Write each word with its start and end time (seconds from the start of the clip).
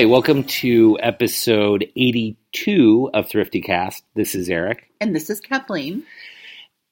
Hi, 0.00 0.06
welcome 0.06 0.44
to 0.44 0.96
episode 1.02 1.82
82 1.94 3.10
of 3.12 3.28
Thrifty 3.28 3.60
Cast. 3.60 4.02
This 4.14 4.34
is 4.34 4.48
Eric. 4.48 4.88
And 4.98 5.14
this 5.14 5.28
is 5.28 5.40
Kathleen. 5.40 6.04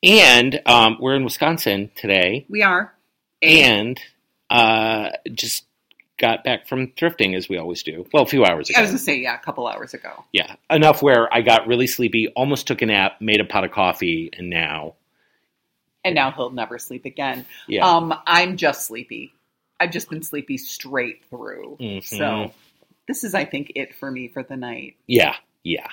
And 0.02 0.60
um, 0.66 0.98
we're 1.00 1.14
in 1.14 1.24
Wisconsin 1.24 1.90
today. 1.94 2.44
We 2.50 2.62
are. 2.62 2.92
And 3.40 3.98
uh, 4.50 5.12
just 5.32 5.64
got 6.18 6.44
back 6.44 6.68
from 6.68 6.88
thrifting 6.88 7.34
as 7.34 7.48
we 7.48 7.56
always 7.56 7.82
do. 7.82 8.04
Well, 8.12 8.24
a 8.24 8.26
few 8.26 8.44
hours 8.44 8.68
ago. 8.68 8.78
I 8.78 8.82
was 8.82 8.90
going 8.90 8.98
to 8.98 9.04
say, 9.04 9.16
yeah, 9.16 9.36
a 9.36 9.42
couple 9.42 9.66
hours 9.66 9.94
ago. 9.94 10.26
Yeah, 10.34 10.56
enough 10.68 11.00
where 11.00 11.32
I 11.34 11.40
got 11.40 11.66
really 11.66 11.86
sleepy, 11.86 12.28
almost 12.36 12.66
took 12.66 12.82
a 12.82 12.86
nap, 12.86 13.22
made 13.22 13.40
a 13.40 13.46
pot 13.46 13.64
of 13.64 13.70
coffee, 13.70 14.28
and 14.36 14.50
now. 14.50 14.96
And 16.04 16.14
now 16.14 16.30
he'll 16.30 16.50
never 16.50 16.78
sleep 16.78 17.06
again. 17.06 17.46
Yeah. 17.68 17.88
Um, 17.88 18.12
I'm 18.26 18.58
just 18.58 18.84
sleepy. 18.84 19.32
I've 19.80 19.92
just 19.92 20.10
been 20.10 20.22
sleepy 20.22 20.58
straight 20.58 21.24
through. 21.30 21.78
Mhm. 21.80 22.04
So 22.04 22.52
this 23.08 23.24
is, 23.24 23.34
I 23.34 23.44
think, 23.44 23.72
it 23.74 23.94
for 23.94 24.10
me 24.10 24.28
for 24.28 24.42
the 24.44 24.56
night. 24.56 24.96
Yeah, 25.06 25.34
yeah. 25.64 25.88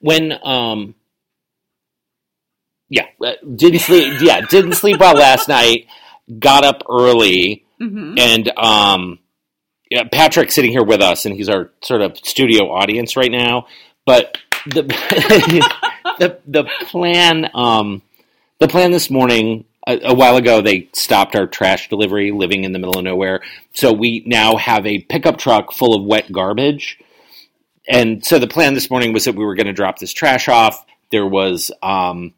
When 0.00 0.32
um 0.42 0.94
yeah, 2.88 3.06
uh, 3.24 3.32
didn't 3.56 3.80
sleep 3.88 4.20
yeah, 4.22 4.40
didn't 4.42 4.74
sleep 4.74 5.00
well 5.00 5.14
last 5.16 5.48
night, 5.48 5.86
got 6.38 6.64
up 6.64 6.82
early 6.88 7.64
Mm-hmm. 7.80 8.14
and 8.16 8.48
um 8.58 9.18
yeah, 9.90 10.04
Patrick's 10.10 10.54
sitting 10.54 10.70
here 10.70 10.84
with 10.84 11.02
us 11.02 11.26
and 11.26 11.34
he's 11.34 11.48
our 11.48 11.70
sort 11.82 12.00
of 12.00 12.16
studio 12.16 12.70
audience 12.70 13.16
right 13.16 13.30
now, 13.30 13.66
but 14.06 14.38
the 14.66 14.82
the 16.20 16.38
the 16.46 16.64
plan 16.86 17.50
um 17.54 18.02
the 18.60 18.68
plan 18.68 18.92
this 18.92 19.10
morning 19.10 19.64
a, 19.86 19.98
a 20.04 20.14
while 20.14 20.36
ago 20.36 20.60
they 20.60 20.88
stopped 20.92 21.34
our 21.34 21.46
trash 21.46 21.88
delivery 21.88 22.30
living 22.30 22.64
in 22.64 22.72
the 22.72 22.78
middle 22.78 22.98
of 22.98 23.04
nowhere. 23.04 23.42
So 23.72 23.92
we 23.92 24.22
now 24.26 24.56
have 24.56 24.86
a 24.86 25.00
pickup 25.02 25.38
truck 25.38 25.72
full 25.72 25.94
of 25.94 26.04
wet 26.04 26.30
garbage. 26.30 26.98
And 27.88 28.24
so 28.24 28.38
the 28.38 28.46
plan 28.46 28.74
this 28.74 28.90
morning 28.90 29.12
was 29.12 29.24
that 29.24 29.34
we 29.34 29.44
were 29.44 29.54
going 29.56 29.66
to 29.66 29.72
drop 29.72 29.98
this 29.98 30.12
trash 30.12 30.48
off. 30.48 30.84
There 31.10 31.26
was 31.26 31.70
um, 31.82 32.32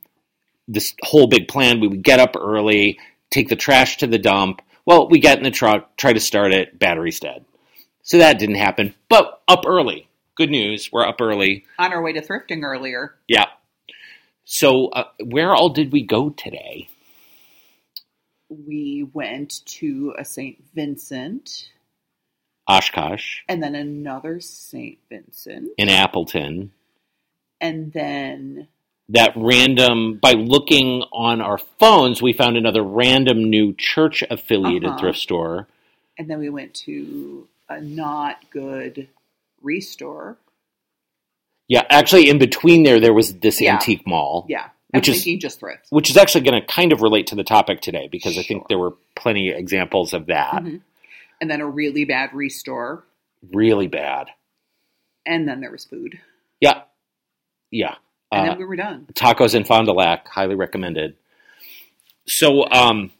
this 0.67 0.95
whole 1.03 1.27
big 1.27 1.49
plan. 1.49 1.81
We 1.81 1.89
would 1.89 2.03
get 2.03 2.21
up 2.21 2.35
early 2.39 2.99
take 3.31 3.49
the 3.49 3.57
trash 3.57 3.99
to 3.99 4.07
the 4.07 4.19
dump. 4.19 4.63
Well 4.87 5.09
we 5.09 5.19
get 5.19 5.39
in 5.39 5.45
the 5.45 5.51
truck 5.51 5.97
try 5.97 6.13
to 6.13 6.21
start 6.21 6.53
it 6.53 6.79
battery's 6.79 7.21
dead. 7.21 7.45
So 8.03 8.19
that 8.19 8.39
didn't 8.39 8.57
happen 8.57 8.95
but 9.09 9.43
up 9.49 9.65
early. 9.67 10.09
Good 10.37 10.51
news 10.51 10.91
we're 10.93 11.07
up 11.07 11.21
early. 11.21 11.65
On 11.79 11.93
our 11.93 12.03
way 12.03 12.13
to 12.13 12.21
thrifting 12.21 12.63
earlier. 12.63 13.17
yeah. 13.29 13.47
So 14.45 14.89
uh, 14.89 15.05
where 15.25 15.55
all 15.55 15.71
did 15.71 15.91
we 15.91 16.05
go 16.05 16.31
today 16.31 16.89
We 18.67 19.09
went 19.13 19.65
to 19.67 20.15
a 20.19 20.25
St. 20.25 20.63
Vincent 20.75 21.71
oshkosh 22.67 23.41
and 23.49 23.63
then 23.63 23.75
another 23.75 24.41
St. 24.41 24.99
Vincent. 25.11 25.69
in 25.77 25.89
appleton 25.91 26.73
And 27.61 27.93
then, 27.93 28.69
that 29.11 29.33
random 29.37 30.17
by 30.17 30.33
looking 30.33 31.03
on 31.13 31.43
our 31.43 31.59
phones 31.59 32.23
we 32.23 32.33
found 32.33 32.57
another 32.57 32.83
random 32.83 33.51
new 33.51 33.75
church 33.77 34.25
affiliated 34.31 34.89
Uh-huh. 34.89 34.99
thrift 34.99 35.19
store 35.19 35.69
and 36.17 36.31
then 36.31 36.39
we 36.39 36.49
went 36.49 36.73
to 36.75 37.47
a 37.69 37.81
not 37.83 38.39
good 38.51 39.09
restore. 39.61 40.39
yeah 41.69 41.83
actually 41.91 42.31
in 42.31 42.39
between 42.39 42.83
there 42.83 42.99
there 43.01 43.13
was 43.13 43.35
this 43.41 43.61
Yeah. 43.61 43.75
antique 43.75 44.07
mall 44.07 44.47
Yeah. 44.49 44.71
Which 44.95 45.09
is- 45.09 45.25
just 45.41 45.61
thrift. 45.61 45.87
which 45.91 46.11
is 46.11 46.17
actually 46.17 46.43
going 46.43 46.61
to 46.61 46.67
kind 46.67 46.93
of 46.93 47.03
relate 47.03 47.27
to 47.29 47.35
the 47.35 47.45
topic 47.45 47.81
today 47.81 48.09
because 48.11 48.39
i 48.39 48.43
think 48.43 48.69
there 48.69 48.79
were 48.79 48.95
plenty 49.17 49.51
of 49.51 49.57
examples 49.59 50.13
of 50.15 50.27
that 50.27 50.63
Mhm. 50.63 50.81
And 51.41 51.51
then 51.51 51.61
a 51.61 51.67
really 51.67 52.05
bad 52.05 52.33
restore. 52.33 53.05
really 53.53 53.87
bad 53.89 54.29
And 55.27 55.47
then 55.49 55.61
there 55.61 55.71
was 55.73 55.85
food. 55.85 56.21
yeah 56.61 56.83
yeah 57.71 57.97
And 58.33 58.43
Uh, 58.49 58.51
then 58.53 58.59
we 58.59 58.65
were 58.65 58.77
done. 58.77 59.07
tacos 59.15 59.55
in 59.55 59.65
Fond 59.65 59.87
du 59.87 59.93
Lac, 59.93 60.27
highly 60.29 60.55
recommended. 60.55 61.17
So, 62.27 62.69
um, 62.71 63.11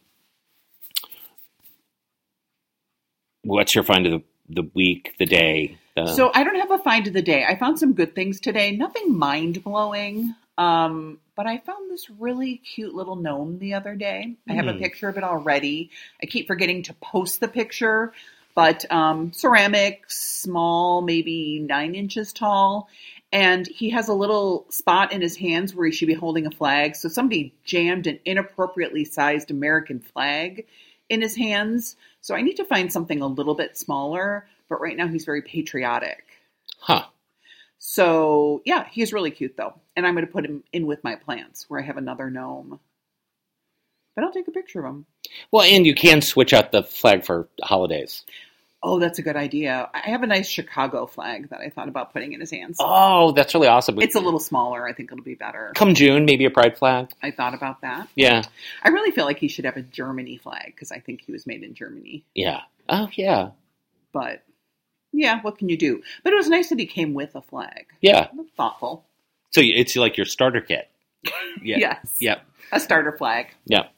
what's 3.43 3.75
your 3.75 3.85
find 3.85 4.07
of 4.07 4.13
the, 4.13 4.23
the 4.63 4.71
week, 4.75 5.15
the 5.19 5.27
day? 5.27 5.77
The, 5.97 6.07
So 6.15 6.31
I 6.35 6.43
don't 6.45 6.57
have 6.57 6.71
a 6.71 6.79
find 6.79 7.07
of 7.07 7.13
the 7.13 7.23
day. 7.23 7.45
I 7.45 7.57
found 7.57 7.79
some 7.79 7.93
good 7.95 8.15
things 8.15 8.41
today. 8.41 8.73
Nothing 8.73 9.17
mind 9.17 9.63
blowing. 9.63 10.35
Um, 10.59 11.21
but 11.37 11.47
I 11.47 11.59
found 11.59 11.91
this 11.91 12.09
really 12.11 12.57
cute 12.59 12.95
little 12.95 13.17
gnome 13.17 13.59
the 13.59 13.75
other 13.75 13.95
day. 13.95 14.37
I 14.49 14.55
have 14.55 14.69
a 14.69 14.73
Hmm. 14.73 14.79
picture 14.79 15.09
of 15.09 15.17
it 15.19 15.25
already. 15.25 15.91
I 16.23 16.27
keep 16.27 16.47
forgetting 16.47 16.83
to 16.85 16.95
post 16.95 17.41
the 17.41 17.49
picture, 17.49 18.13
but 18.55 18.91
um, 18.93 19.33
ceramic, 19.33 20.05
small, 20.09 21.03
maybe 21.03 21.59
nine 21.61 21.95
inches 21.95 22.33
tall. 22.33 22.89
And 23.33 23.67
he 23.67 23.91
has 23.91 24.09
a 24.09 24.15
little 24.15 24.67
spot 24.71 25.13
in 25.13 25.21
his 25.21 25.37
hands 25.37 25.75
where 25.75 25.87
he 25.87 25.93
should 25.93 26.07
be 26.09 26.15
holding 26.15 26.47
a 26.47 26.53
flag. 26.53 26.95
So 26.95 27.09
somebody 27.09 27.53
jammed 27.65 28.07
an 28.07 28.21
inappropriately 28.25 29.05
sized 29.05 29.51
American 29.51 29.99
flag 30.01 30.67
in 31.09 31.21
his 31.21 31.37
hands. 31.37 31.97
So 32.21 32.35
I 32.37 32.43
need 32.43 32.57
to 32.57 32.65
find 32.65 32.93
something 32.93 33.21
a 33.23 33.27
little 33.27 33.57
bit 33.57 33.77
smaller. 33.77 34.47
But 34.69 34.81
right 34.81 34.97
now 34.97 35.09
he's 35.09 35.25
very 35.25 35.43
patriotic. 35.43 36.25
huh? 36.79 37.07
So 37.87 38.63
yeah, 38.65 38.87
he's 38.91 39.13
really 39.13 39.31
cute 39.31 39.59
though, 39.59 39.75
and 39.95 40.07
I'm 40.07 40.15
going 40.15 40.27
to 40.27 40.33
put 40.33 40.47
him 40.47 40.65
in 40.73 40.87
with 40.87 41.05
my 41.05 41.17
plants 41.17 41.67
where 41.69 41.79
I 41.79 41.85
have 41.85 41.99
another 41.99 42.31
gnome. 42.31 42.81
But 44.17 44.25
I'll 44.25 44.33
take 44.33 44.49
a 44.49 44.53
picture 44.53 44.79
of 44.79 44.87
him. 44.87 45.07
Well, 45.51 45.65
and 45.65 45.85
you 45.85 45.95
can 45.95 46.23
switch 46.23 46.55
out 46.55 46.73
the 46.73 46.83
flag 46.83 47.27
for 47.27 47.47
holidays. 47.63 48.25
Oh, 48.83 48.99
that's 48.99 49.19
a 49.19 49.23
good 49.23 49.37
idea. 49.37 49.91
I 49.93 50.11
have 50.11 50.23
a 50.23 50.27
nice 50.27 50.49
Chicago 50.49 51.05
flag 51.05 51.51
that 51.51 51.61
I 51.61 51.69
thought 51.69 51.89
about 51.89 52.15
putting 52.15 52.33
in 52.33 52.41
his 52.41 52.51
hands. 52.51 52.79
Oh, 52.81 53.33
that's 53.33 53.53
really 53.53 53.69
awesome. 53.69 54.01
It's 54.01 54.15
a 54.15 54.21
little 54.21 54.41
smaller. 54.41 54.89
I 54.89 54.95
think 54.95 55.13
it'll 55.13 55.23
be 55.23 55.35
better. 55.35 55.73
come 55.75 55.93
June, 55.95 56.25
maybe 56.25 56.47
a 56.47 56.51
pride 56.51 56.79
flag. 56.79 57.11
I 57.23 57.33
thought 57.33 57.53
about 57.53 57.83
that. 57.83 58.09
Yeah, 58.17 58.43
I 58.83 58.89
really 58.89 59.11
feel 59.11 59.27
like 59.27 59.39
he 59.39 59.49
should 59.49 59.67
have 59.67 59.77
a 59.77 59.83
Germany 59.83 60.39
flag 60.39 60.67
because 60.69 60.91
I 60.91 61.01
think 61.01 61.21
he 61.21 61.33
was 61.33 61.47
made 61.47 61.63
in 61.63 61.75
Germany. 61.75 62.25
yeah. 62.35 62.61
Oh, 62.89 63.09
yeah, 63.15 63.51
But 64.13 64.43
yeah, 65.15 65.41
what 65.43 65.59
can 65.59 65.69
you 65.69 65.77
do? 65.79 66.03
But 66.23 66.33
it 66.33 66.37
was 66.37 66.49
nice 66.49 66.69
that 66.69 66.79
he 66.79 66.87
came 66.87 67.15
with 67.15 67.35
a 67.35 67.41
flag. 67.43 67.87
yeah. 68.01 68.29
Thoughtful. 68.57 69.05
So 69.51 69.61
it's 69.63 69.95
like 69.97 70.17
your 70.17 70.27
starter 70.27 70.61
kit. 70.61 70.89
Yeah. 71.63 71.77
Yes. 71.79 72.17
Yep. 72.21 72.43
A 72.73 72.81
starter 72.81 73.13
flag. 73.17 73.47
Yep. 73.67 73.91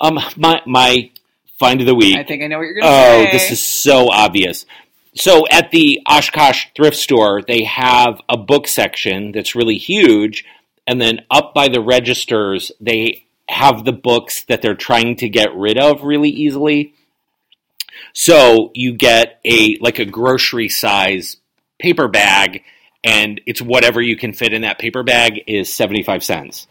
Um, 0.00 0.18
my 0.36 0.60
my 0.66 1.10
find 1.58 1.80
of 1.80 1.86
the 1.86 1.94
week. 1.94 2.16
I 2.16 2.22
think 2.22 2.42
I 2.42 2.46
know 2.46 2.58
what 2.58 2.64
you're 2.64 2.74
going 2.74 2.84
to 2.84 2.90
say. 2.90 3.22
Oh, 3.22 3.24
say. 3.24 3.32
this 3.32 3.50
is 3.50 3.62
so 3.62 4.10
obvious. 4.12 4.66
So 5.16 5.44
at 5.50 5.70
the 5.70 6.00
Oshkosh 6.06 6.66
thrift 6.76 6.96
store, 6.96 7.40
they 7.42 7.64
have 7.64 8.20
a 8.28 8.36
book 8.36 8.66
section 8.68 9.32
that's 9.32 9.54
really 9.54 9.78
huge, 9.78 10.44
and 10.86 11.00
then 11.00 11.20
up 11.30 11.54
by 11.54 11.68
the 11.68 11.80
registers, 11.80 12.70
they 12.80 13.24
have 13.48 13.84
the 13.84 13.92
books 13.92 14.44
that 14.44 14.62
they're 14.62 14.74
trying 14.74 15.16
to 15.16 15.28
get 15.28 15.54
rid 15.54 15.78
of 15.78 16.02
really 16.02 16.30
easily. 16.30 16.94
So 18.14 18.70
you 18.74 18.94
get 18.94 19.40
a 19.44 19.76
like 19.80 19.98
a 19.98 20.04
grocery 20.04 20.68
size 20.68 21.36
paper 21.78 22.08
bag, 22.08 22.62
and 23.02 23.40
it's 23.44 23.60
whatever 23.60 24.00
you 24.00 24.16
can 24.16 24.32
fit 24.32 24.52
in 24.52 24.62
that 24.62 24.78
paper 24.78 25.02
bag 25.02 25.42
is 25.46 25.72
seventy 25.72 26.02
five 26.04 26.22
cents. 26.24 26.66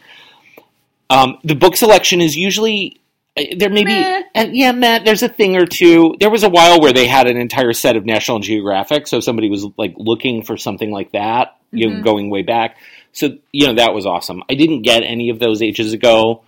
Um, 1.10 1.38
the 1.44 1.56
book 1.56 1.76
selection 1.76 2.22
is 2.22 2.36
usually 2.36 3.02
uh, 3.38 3.44
there 3.58 3.70
may 3.70 3.84
Meh. 3.84 4.22
be 4.22 4.26
and 4.34 4.56
yeah, 4.56 4.72
Matt. 4.72 5.04
There's 5.06 5.22
a 5.22 5.28
thing 5.30 5.58
or 5.58 5.66
two. 5.66 6.16
There 6.20 6.30
was 6.30 6.44
a 6.44 6.50
while 6.50 6.80
where 6.80 6.94
they 6.94 7.08
had 7.08 7.28
an 7.28 7.36
entire 7.38 7.74
set 7.74 7.98
of 7.98 8.06
National 8.06 8.40
Geographic, 8.40 9.06
so 9.08 9.18
if 9.18 9.24
somebody 9.26 9.50
was 9.50 9.66
like 9.78 9.94
looking 9.98 10.44
for 10.44 10.56
something 10.56 10.92
like 10.92 11.12
that, 11.12 11.58
you 11.72 11.90
know, 11.90 11.98
Mhm. 11.98 12.04
going 12.04 12.30
way 12.30 12.42
back. 12.44 12.78
So 13.12 13.38
you 13.52 13.68
know 13.68 13.74
that 13.76 13.94
was 13.94 14.06
awesome. 14.06 14.44
I 14.50 14.56
didn't 14.56 14.84
get 14.84 15.04
any 15.04 15.30
of 15.30 15.40
those 15.40 15.62
ages 15.62 15.92
ago. 15.94 16.44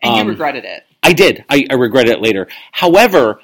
and 0.00 0.12
um, 0.12 0.18
you 0.26 0.30
regretted 0.30 0.64
it. 0.64 0.84
I 1.02 1.12
did. 1.12 1.44
I, 1.50 1.66
I 1.70 1.74
regret 1.74 2.08
it 2.08 2.20
later. 2.22 2.46
However, 2.72 3.40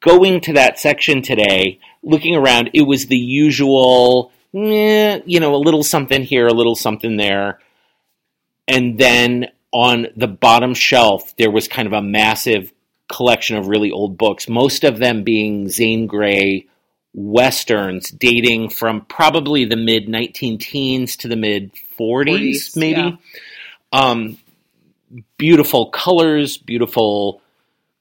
going 0.00 0.40
to 0.42 0.54
that 0.54 0.78
section 0.78 1.22
today, 1.22 1.78
looking 2.02 2.34
around, 2.34 2.70
it 2.74 2.82
was 2.82 3.06
the 3.06 3.16
usual, 3.16 4.32
eh, 4.54 5.20
you 5.24 5.40
know, 5.40 5.54
a 5.54 5.56
little 5.56 5.82
something 5.82 6.22
here, 6.22 6.46
a 6.46 6.54
little 6.54 6.74
something 6.74 7.16
there. 7.16 7.60
And 8.66 8.98
then 8.98 9.48
on 9.72 10.08
the 10.16 10.28
bottom 10.28 10.74
shelf, 10.74 11.34
there 11.36 11.50
was 11.50 11.68
kind 11.68 11.86
of 11.86 11.92
a 11.92 12.02
massive 12.02 12.72
collection 13.08 13.56
of 13.56 13.68
really 13.68 13.90
old 13.90 14.16
books, 14.16 14.48
most 14.48 14.84
of 14.84 14.98
them 14.98 15.24
being 15.24 15.68
Zane 15.68 16.06
Grey 16.06 16.66
westerns 17.12 18.10
dating 18.10 18.68
from 18.68 19.04
probably 19.06 19.64
the 19.64 19.76
mid 19.76 20.08
19 20.08 20.58
teens 20.58 21.16
to 21.16 21.28
the 21.28 21.36
mid 21.36 21.72
40s, 21.98 22.26
40s, 22.26 22.76
maybe. 22.76 23.00
yeah. 23.00 23.16
Um, 23.92 24.38
beautiful 25.36 25.86
colors, 25.90 26.56
beautiful 26.56 27.42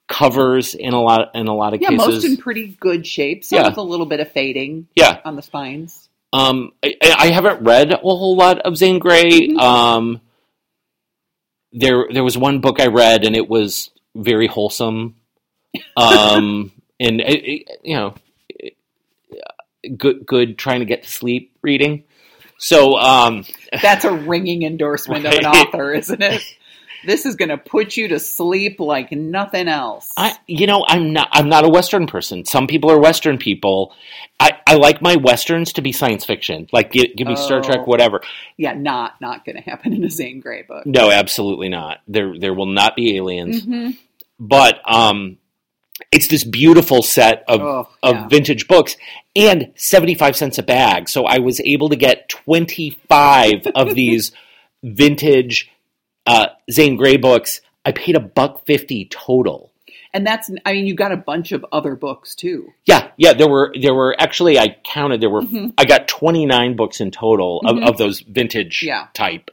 covers 0.10 0.74
in 0.76 0.94
a 0.94 1.02
lot 1.02 1.30
in 1.36 1.48
a 1.48 1.56
lot 1.56 1.74
of 1.74 1.82
Yeah, 1.82 1.90
cases. 1.90 2.08
most 2.08 2.26
in 2.26 2.36
pretty 2.38 2.76
good 2.80 3.06
shape. 3.08 3.46
Some 3.46 3.60
Yeah. 3.60 3.68
with 3.70 3.78
a 3.78 3.82
little 3.82 4.06
bit 4.08 4.20
of 4.20 4.30
fading 4.32 4.88
yeah, 4.96 5.20
on 5.24 5.36
the 5.38 5.42
spines. 5.44 6.10
um, 6.34 6.74
I, 6.84 6.96
I 7.02 7.28
haven't 7.28 7.62
read 7.64 7.92
a 7.94 7.98
whole 7.98 8.36
lot 8.36 8.60
of 8.60 8.76
Zane 8.76 9.00
Grey. 9.00 9.48
Mhm. 9.50 9.60
Um, 9.60 10.22
there 11.72 12.08
there 12.12 12.24
was 12.24 12.38
one 12.38 12.60
book 12.60 12.80
I 12.82 12.88
read 12.88 13.24
and 13.26 13.36
it 13.36 13.48
was 13.48 13.92
very 14.16 14.48
wholesome. 14.48 15.16
Um, 15.96 16.72
and 17.00 17.22
it, 17.22 17.46
it- 17.46 17.70
you 17.84 17.96
know, 17.96 18.16
it- 18.50 18.76
good 19.98 20.26
good 20.26 20.58
trying 20.58 20.80
to 20.80 20.86
get 20.86 21.04
to 21.04 21.10
sleep 21.10 21.52
reading. 21.62 22.04
So 22.58 22.98
um, 22.98 23.46
That's 23.82 24.04
a 24.04 24.12
ringing 24.12 24.64
endorsement 24.64 25.26
of 25.26 25.34
an 25.34 25.46
author, 25.46 25.94
isn't 25.94 26.22
it? 26.22 26.42
This 27.06 27.26
is 27.26 27.36
going 27.36 27.50
to 27.50 27.58
put 27.58 27.96
you 27.98 28.08
to 28.10 28.20
sleep 28.20 28.80
like 28.80 29.12
nothing 29.12 29.68
else. 29.68 30.12
I, 30.18 30.36
you 30.48 30.68
know, 30.68 30.84
I'm 30.88 31.14
not. 31.14 31.30
I'm 31.32 31.50
not 31.50 31.66
a 31.66 31.70
Western 31.70 32.08
person. 32.08 32.46
Some 32.46 32.68
people 32.68 32.92
are 32.92 33.00
Western 33.00 33.38
people. 33.38 33.94
I, 34.40 34.52
I 34.68 34.76
like 34.76 35.02
my 35.02 35.16
westerns 35.16 35.74
to 35.74 35.82
be 35.82 35.92
science 35.92 36.26
fiction. 36.26 36.68
Like, 36.72 36.92
give, 36.92 37.16
give 37.16 37.28
me 37.28 37.36
Star 37.36 37.60
Oh. 37.60 37.62
Trek, 37.62 37.88
whatever. 37.88 38.22
yeah, 38.58 38.74
not 38.74 39.20
not 39.22 39.46
going 39.46 39.56
to 39.58 39.62
happen 39.62 39.94
in 39.94 40.04
a 40.04 40.10
Zane 40.10 40.40
Grey 40.40 40.64
book. 40.64 40.86
No, 40.86 41.10
absolutely 41.12 41.70
not. 41.70 42.00
There, 42.08 42.38
there 42.38 42.54
will 42.54 42.66
not 42.68 42.96
be 42.96 43.18
aliens. 43.18 43.66
Mhm. 43.66 43.98
But 44.40 44.80
um, 44.90 45.38
it's 46.12 46.28
this 46.28 46.44
beautiful 46.46 47.02
set 47.04 47.44
of 47.48 47.62
Oh, 47.62 47.90
of 48.02 48.16
yeah. 48.16 48.28
vintage 48.30 48.68
books 48.68 48.96
and 49.36 49.72
seventy 49.76 50.16
five 50.16 50.36
cents 50.38 50.58
a 50.58 50.64
bag. 50.64 51.10
So 51.10 51.26
I 51.26 51.40
was 51.40 51.60
able 51.62 51.90
to 51.90 51.96
get 51.98 52.30
twenty 52.30 52.92
five 53.10 53.68
of 53.76 53.96
these 53.96 54.32
vintage 54.84 55.70
uh, 56.30 56.48
Zane 56.72 56.96
Grey 56.96 57.18
books. 57.18 57.60
I 57.86 57.92
paid 57.92 58.16
a 58.16 58.20
buck 58.22 58.66
fifty 58.66 59.06
total. 59.06 59.72
And 60.14 60.26
that's 60.26 60.50
I 60.66 60.74
mean 60.74 60.88
you 60.88 60.96
got 60.96 61.12
a 61.12 61.18
bunch 61.18 61.52
of 61.52 61.64
other 61.72 61.96
books 61.96 62.34
too. 62.36 62.70
Yeah, 62.86 63.10
yeah. 63.18 63.34
There 63.34 63.48
were 63.50 63.74
there 63.80 63.94
were 63.94 64.16
actually 64.20 64.58
I 64.58 64.76
counted 64.84 65.22
there 65.22 65.30
were 65.30 65.42
Mhm. 65.42 65.74
I 65.78 65.86
got 65.86 66.08
twenty 66.08 66.46
nine 66.46 66.76
books 66.76 67.00
in 67.02 67.12
total 67.12 67.62
of, 67.66 67.76
Mhm. 67.76 67.88
of 67.90 67.98
those 67.98 68.22
vintage 68.22 68.82
Yeah. 68.84 69.08
type, 69.14 69.52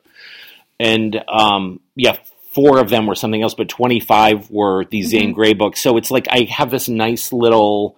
and 0.80 1.22
um, 1.28 1.80
yeah, 1.94 2.16
four 2.54 2.78
of 2.78 2.88
them 2.88 3.06
were 3.06 3.14
something 3.14 3.42
else, 3.42 3.54
but 3.54 3.68
twenty 3.68 4.00
five 4.00 4.50
were 4.50 4.84
these 4.86 5.08
Zane 5.08 5.32
Mhm. 5.32 5.34
Grey 5.34 5.52
books. 5.54 5.80
So 5.82 5.96
it's 5.98 6.10
like 6.10 6.26
I 6.30 6.46
have 6.50 6.70
this 6.70 6.88
nice 6.88 7.32
little 7.34 7.96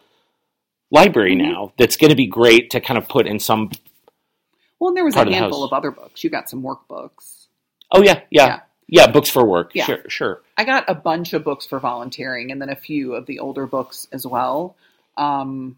library 0.91 1.37
Mhm. 1.37 1.53
now 1.53 1.73
that's 1.79 1.97
going 1.97 2.11
to 2.11 2.17
be 2.17 2.27
great 2.27 2.71
to 2.71 2.81
kind 2.81 2.99
of 2.99 3.09
put 3.09 3.27
in 3.27 3.39
some. 3.39 3.71
Well, 4.81 4.89
and 4.89 4.97
there 4.97 5.05
was 5.05 5.15
a 5.17 5.21
of 5.23 5.29
handful 5.29 5.61
house. 5.63 5.71
of 5.71 5.77
other 5.77 5.91
books. 5.93 6.25
You 6.25 6.31
got 6.31 6.49
some 6.51 6.63
workbooks. 6.63 7.47
Oh 7.93 8.03
yeah, 8.03 8.21
yeah, 8.31 8.47
yeah, 8.47 8.61
Yeah. 8.89 9.11
books 9.11 9.29
for 9.31 9.45
work. 9.45 9.73
Yeah. 9.75 9.85
Sure, 9.85 10.03
sure. 10.09 10.43
I 10.57 10.65
got 10.65 10.89
a 10.89 10.95
bunch 10.95 11.33
of 11.35 11.45
books 11.45 11.67
for 11.67 11.79
volunteering 11.79 12.51
and 12.51 12.61
then 12.61 12.71
a 12.71 12.77
few 12.77 13.15
of 13.15 13.27
the 13.27 13.39
older 13.41 13.67
books 13.67 14.09
as 14.13 14.27
well. 14.27 14.77
Um, 15.17 15.77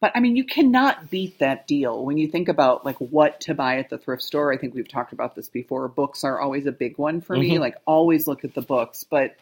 but 0.00 0.12
I 0.14 0.20
mean, 0.20 0.34
you 0.36 0.44
cannot 0.44 1.10
beat 1.10 1.38
that 1.40 1.66
deal 1.66 2.02
when 2.04 2.16
you 2.16 2.26
think 2.28 2.48
about 2.48 2.86
like 2.86 2.96
what 2.96 3.40
to 3.42 3.54
buy 3.54 3.78
at 3.78 3.90
the 3.90 3.98
thrift 3.98 4.22
store. 4.22 4.50
I 4.52 4.56
think 4.56 4.74
we've 4.74 4.88
talked 4.88 5.12
about 5.12 5.34
this 5.34 5.48
before. 5.50 5.86
Books 5.88 6.24
are 6.24 6.40
always 6.40 6.64
a 6.66 6.72
big 6.72 6.96
one 6.96 7.20
for 7.20 7.36
me. 7.36 7.50
Mhm. 7.56 7.60
Like 7.60 7.76
always 7.84 8.26
look 8.26 8.42
at 8.44 8.54
the 8.54 8.62
books, 8.62 9.04
but 9.04 9.36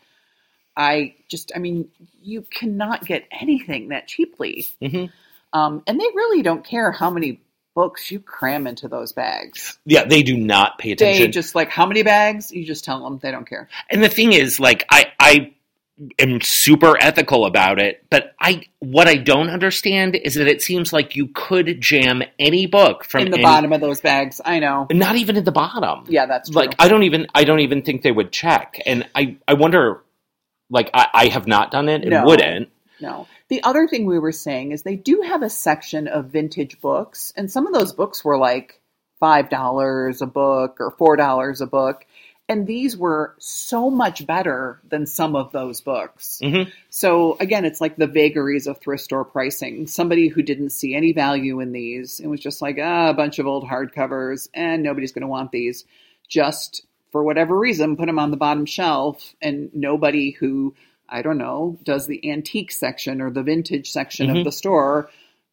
I 0.77 1.15
just, 1.29 1.53
I 1.55 1.61
mean, 1.61 1.89
you 2.23 2.43
cannot 2.43 3.05
get 3.05 3.25
anything 3.31 3.89
that 3.89 4.09
cheaply. 4.09 4.67
hmm 4.81 5.07
Um, 5.53 5.83
and 5.87 6.01
they 6.01 6.07
really 6.15 6.43
don't 6.43 6.65
care 6.65 6.91
how 6.93 7.11
many 7.11 7.41
books 7.79 8.11
you 8.11 8.19
cram 8.19 8.67
into 8.67 8.89
those 8.89 9.13
bags. 9.13 9.79
Yeah, 9.85 10.03
they 10.05 10.25
do 10.25 10.37
not 10.37 10.79
pay 10.79 10.91
attention. 10.91 11.23
They 11.27 11.29
just 11.31 11.55
like 11.55 11.71
how 11.71 11.87
many 11.87 12.03
bags? 12.03 12.51
You 12.51 12.65
just 12.65 12.85
tell 12.85 13.05
them 13.05 13.19
they 13.23 13.31
don't 13.31 13.49
care. 13.49 13.69
And 13.89 14.03
the 14.03 14.09
thing 14.09 14.33
is, 14.33 14.59
like, 14.59 14.85
I, 14.91 15.13
I 15.21 15.53
am 16.19 16.41
super 16.41 17.01
ethical 17.01 17.47
about 17.47 17.79
it, 17.79 18.05
but 18.11 18.35
I, 18.41 18.65
what 18.81 19.07
I 19.07 19.15
don't 19.15 19.49
understand 19.49 20.17
is 20.17 20.35
that 20.35 20.49
it 20.49 20.61
seems 20.61 20.93
like 20.93 21.15
you 21.15 21.29
could 21.29 21.81
jam 21.81 22.25
any 22.41 22.67
book 22.67 23.05
from 23.05 23.27
in 23.27 23.31
the 23.31 23.37
any- 23.37 23.45
bottom 23.45 23.73
of 23.73 23.81
those 23.81 24.01
bags. 24.01 24.41
I 24.45 24.59
know. 24.59 24.89
not 24.91 25.15
even 25.15 25.37
at 25.37 25.45
the 25.45 25.53
bottom. 25.53 26.05
Yeah, 26.09 26.27
that's 26.27 26.51
true. 26.51 26.61
Like, 26.61 26.75
I 26.81 26.89
don't 26.89 27.05
even, 27.05 27.29
I 27.33 27.45
don't 27.45 27.61
even 27.61 27.83
think 27.83 28.03
they 28.03 28.11
would 28.13 28.33
check. 28.33 28.81
And 28.87 29.09
I, 29.15 29.37
I 29.47 29.55
wonder, 29.55 30.03
like, 30.69 30.91
I, 30.93 31.07
I 31.15 31.27
have 31.29 31.47
not 31.47 31.71
done 31.71 31.89
it 31.89 32.03
and 32.03 32.11
No. 32.11 32.25
wouldn't. 32.25 32.71
no. 33.01 33.29
The 33.49 33.63
other 33.63 33.89
thing 33.89 34.07
we 34.07 34.19
were 34.19 34.33
saying 34.33 34.73
is 34.73 34.83
they 34.83 34.97
do 34.97 35.23
have 35.23 35.43
a 35.43 35.51
section 35.51 36.07
of 36.07 36.27
vintage 36.27 36.81
books, 36.81 37.33
and 37.37 37.51
some 37.51 37.67
of 37.67 37.73
those 37.73 37.93
books 37.93 38.25
were 38.25 38.37
like 38.39 38.81
five 39.21 39.49
dollars 39.49 40.23
a 40.23 40.27
book 40.27 40.77
or 40.81 40.91
four 40.93 41.17
dollars 41.17 41.61
a 41.61 41.67
book, 41.67 42.05
and 42.49 42.67
these 42.67 42.97
were 42.97 43.35
so 43.39 43.91
much 43.91 44.27
better 44.27 44.81
than 44.89 45.07
some 45.07 45.35
of 45.35 45.53
those 45.53 45.81
books. 45.81 46.41
Mhm. 46.43 46.71
So 46.91 47.37
again, 47.41 47.65
it's 47.65 47.81
like 47.81 47.97
the 47.97 48.07
vagaries 48.07 48.67
of 48.67 48.79
thrift 48.79 49.03
store 49.05 49.25
pricing. 49.25 49.87
Somebody 49.87 50.29
who 50.29 50.43
didn't 50.43 50.71
see 50.71 50.95
any 50.95 51.13
value 51.13 51.61
in 51.61 51.73
these 51.73 52.21
and 52.21 52.31
was 52.31 52.41
just 52.41 52.63
like, 52.63 52.79
ah, 52.81 53.11
a 53.11 53.15
bunch 53.15 53.39
of 53.39 53.47
old 53.47 53.65
hardcovers, 53.65 54.49
and 54.55 54.83
nobody's 54.83 55.13
going 55.13 55.23
to 55.23 55.29
want 55.29 55.53
these. 55.53 55.85
Just 56.29 56.87
for 57.11 57.25
whatever 57.25 57.59
reason, 57.59 57.97
put 57.97 58.07
them 58.07 58.19
on 58.19 58.31
the 58.31 58.37
bottom 58.37 58.67
shelf, 58.67 59.35
and 59.41 59.71
nobody 59.75 60.33
who 60.33 60.75
I 61.09 61.23
don't 61.23 61.39
know 61.39 61.79
does 61.85 62.07
the 62.07 62.31
antique 62.31 62.73
section 62.73 63.21
or 63.21 63.31
the 63.31 63.43
vintage 63.43 63.91
section 63.91 64.29
Mhm. 64.29 64.39
of 64.39 64.45
the 64.45 64.53
store 64.53 65.11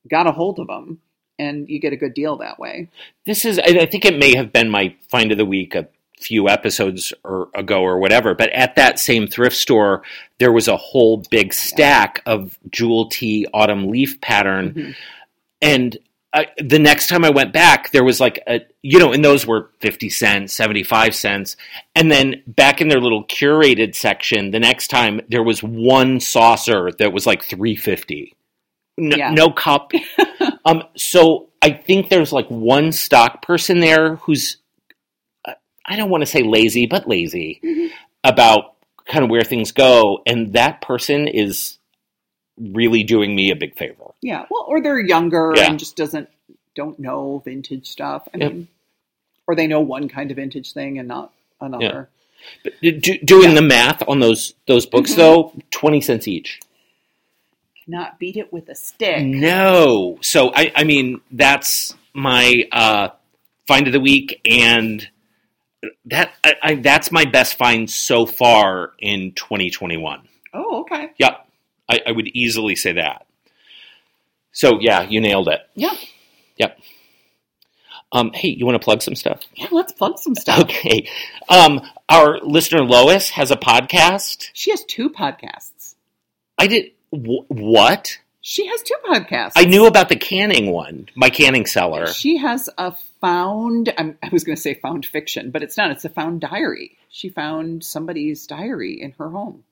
got 0.10 0.28
a 0.28 0.32
hold 0.32 0.60
of 0.60 0.68
them, 0.68 1.00
and 1.40 1.68
you 1.70 1.80
get 1.80 1.94
a 1.94 1.98
good 1.98 2.14
deal 2.14 2.38
that 2.38 2.60
way. 2.60 2.90
This 3.26 3.46
is, 3.46 3.60
I 3.60 3.86
think 3.86 4.06
it 4.06 4.18
may 4.18 4.36
have 4.36 4.54
been 4.54 4.70
my 4.70 4.96
find 5.10 5.32
of 5.32 5.38
the 5.38 5.46
week 5.46 5.76
a 5.76 5.88
few 6.20 6.48
episodes 6.48 7.14
or 7.24 7.50
ago 7.54 7.82
or 7.82 8.00
whatever, 8.00 8.34
but 8.34 8.50
at 8.52 8.76
that 8.76 9.00
same 9.00 9.28
thrift 9.28 9.56
store, 9.56 10.02
there 10.40 10.52
was 10.52 10.68
a 10.68 10.78
whole 10.78 11.24
big 11.30 11.54
stack 11.54 12.22
of 12.26 12.58
Jewel 12.72 13.10
Tea 13.10 13.46
autumn 13.54 13.90
leaf 13.90 14.20
pattern. 14.22 14.74
Mhm. 14.74 14.96
And 15.62 15.98
I, 16.36 16.48
the 16.58 16.80
next 16.80 17.08
time 17.08 17.24
I 17.24 17.30
went 17.30 17.54
back, 17.54 17.92
there 17.92 18.04
was 18.04 18.20
like 18.20 18.44
a, 18.46 18.60
you 18.82 19.00
know, 19.00 19.14
and 19.14 19.24
those 19.24 19.48
were 19.48 19.70
50 19.80 20.10
cents, 20.10 20.54
75 20.54 21.16
cents. 21.16 21.56
And 21.96 22.12
then 22.12 22.44
back 22.46 22.82
in 22.82 22.90
their 22.90 23.00
little 23.00 23.24
curated 23.24 23.96
section, 23.96 24.52
the 24.52 24.60
next 24.60 24.90
time 24.90 25.22
there 25.30 25.44
was 25.44 25.64
one 25.64 26.20
saucer 26.20 26.92
that 27.00 27.14
was 27.14 27.26
like 27.26 27.42
350. 27.42 28.36
No, 28.98 29.16
Yeah. 29.16 29.30
no 29.32 29.50
cup. 29.50 29.94
um, 30.66 30.84
so 30.98 31.48
I 31.62 31.72
think 31.72 32.10
there's 32.10 32.34
like 32.34 32.48
one 32.50 32.92
stock 32.92 33.42
person 33.42 33.80
there 33.80 34.18
who's, 34.18 34.58
uh, 35.46 35.54
I 35.86 35.96
don't 35.96 36.10
want 36.10 36.22
to 36.22 36.28
say 36.28 36.44
lazy, 36.44 36.86
but 36.86 37.08
lazy 37.08 37.62
Mhm. 37.64 37.92
about 38.26 38.74
kind 39.06 39.24
of 39.24 39.30
where 39.30 39.44
things 39.44 39.72
go. 39.72 40.22
And 40.28 40.52
that 40.54 40.82
person 40.82 41.28
is 41.30 41.78
really 42.58 43.04
doing 43.04 43.36
me 43.36 43.52
a 43.52 43.56
big 43.56 43.76
favor. 43.78 44.12
Yeah, 44.22 44.46
well, 44.50 44.66
or 44.68 44.82
they're 44.82 45.00
younger 45.00 45.54
Yeah. 45.56 45.70
and 45.70 45.80
just 45.80 45.96
doesn't 45.96 46.30
don't 46.76 47.00
know 47.00 47.42
vintage 47.46 47.88
stuff. 47.88 48.28
I 48.34 48.38
Yep. 48.38 48.52
mean, 48.52 48.68
or 49.48 49.56
they 49.56 49.68
know 49.68 49.80
one 49.82 50.10
kind 50.10 50.30
of 50.32 50.38
vintage 50.38 50.74
thing 50.74 50.98
and 51.00 51.08
not 51.08 51.32
another. 51.62 52.10
Do, 52.82 52.92
do- 52.92 53.18
doing 53.20 53.50
Yeah. 53.50 53.56
the 53.56 53.62
math 53.62 54.08
on 54.08 54.20
those 54.20 54.54
those 54.68 54.86
books 54.86 55.14
Mhm. 55.14 55.16
though, 55.18 55.54
twenty 55.72 56.02
cents 56.02 56.28
each. 56.28 56.60
Cannot 57.86 58.20
beat 58.20 58.36
it 58.36 58.52
with 58.52 58.68
a 58.70 58.76
stick. 58.76 59.24
No, 59.24 60.18
so 60.22 60.52
I, 60.56 60.72
I 60.76 60.84
mean 60.84 61.22
that's 61.32 61.94
my 62.14 62.64
uh, 62.72 63.10
find 63.68 63.88
of 63.88 63.94
the 63.94 64.00
week, 64.00 64.42
and 64.46 65.08
that 66.06 66.32
I, 66.44 66.56
I, 66.64 66.76
that's 66.76 67.12
my 67.12 67.26
best 67.26 67.58
find 67.58 67.90
so 67.90 68.26
far 68.26 68.94
in 69.00 69.34
2021. 69.34 70.28
Oh, 70.54 70.82
okay. 70.82 71.10
Yeah, 71.18 71.38
I, 71.90 72.02
I 72.08 72.12
would 72.12 72.28
easily 72.30 72.76
say 72.76 72.94
that. 72.94 73.26
So 74.52 74.80
yeah, 74.80 75.04
you 75.04 75.20
nailed 75.22 75.48
it. 75.50 75.62
Yeah, 75.76 75.94
Yep. 76.58 76.80
Um, 78.12 78.32
hey, 78.34 78.50
you 78.50 78.66
want 78.66 78.80
to 78.80 78.84
plug 78.84 79.02
some 79.02 79.16
stuff? 79.16 79.42
yeah. 79.56 79.68
Let's 79.72 79.92
plug 79.92 80.18
some 80.20 80.36
stuff. 80.36 80.60
Okay. 80.62 81.10
Um, 81.50 81.82
our 82.08 82.40
listener 82.40 82.84
Lois 82.84 83.30
has 83.32 83.52
a 83.52 83.56
podcast. 83.58 84.50
She 84.54 84.72
has 84.72 84.84
two 84.86 85.10
podcasts. 85.10 85.96
I 86.58 86.68
did 86.68 86.92
wh- 87.12 87.50
what? 87.50 88.20
She 88.42 88.68
has 88.68 88.82
two 88.84 88.96
podcasts. 89.06 89.54
I 89.56 89.66
knew 89.66 89.88
about 89.88 90.08
the 90.10 90.16
canning 90.16 90.72
one, 90.72 91.10
my 91.16 91.30
canning 91.30 91.66
cellar. 91.66 92.08
She 92.08 92.38
has 92.38 92.70
a 92.78 92.94
found. 93.20 93.92
I'm, 93.98 94.18
I 94.22 94.30
was 94.32 94.44
going 94.44 94.56
to 94.56 94.62
say 94.62 94.76
found 94.76 95.06
fiction, 95.06 95.50
but 95.52 95.64
it's 95.64 95.76
not. 95.78 95.90
It's 95.92 96.06
a 96.06 96.10
found 96.10 96.42
diary. 96.42 96.98
She 97.10 97.28
found 97.30 97.84
somebody's 97.84 98.46
diary 98.46 99.02
in 99.02 99.12
her 99.18 99.30
home 99.30 99.64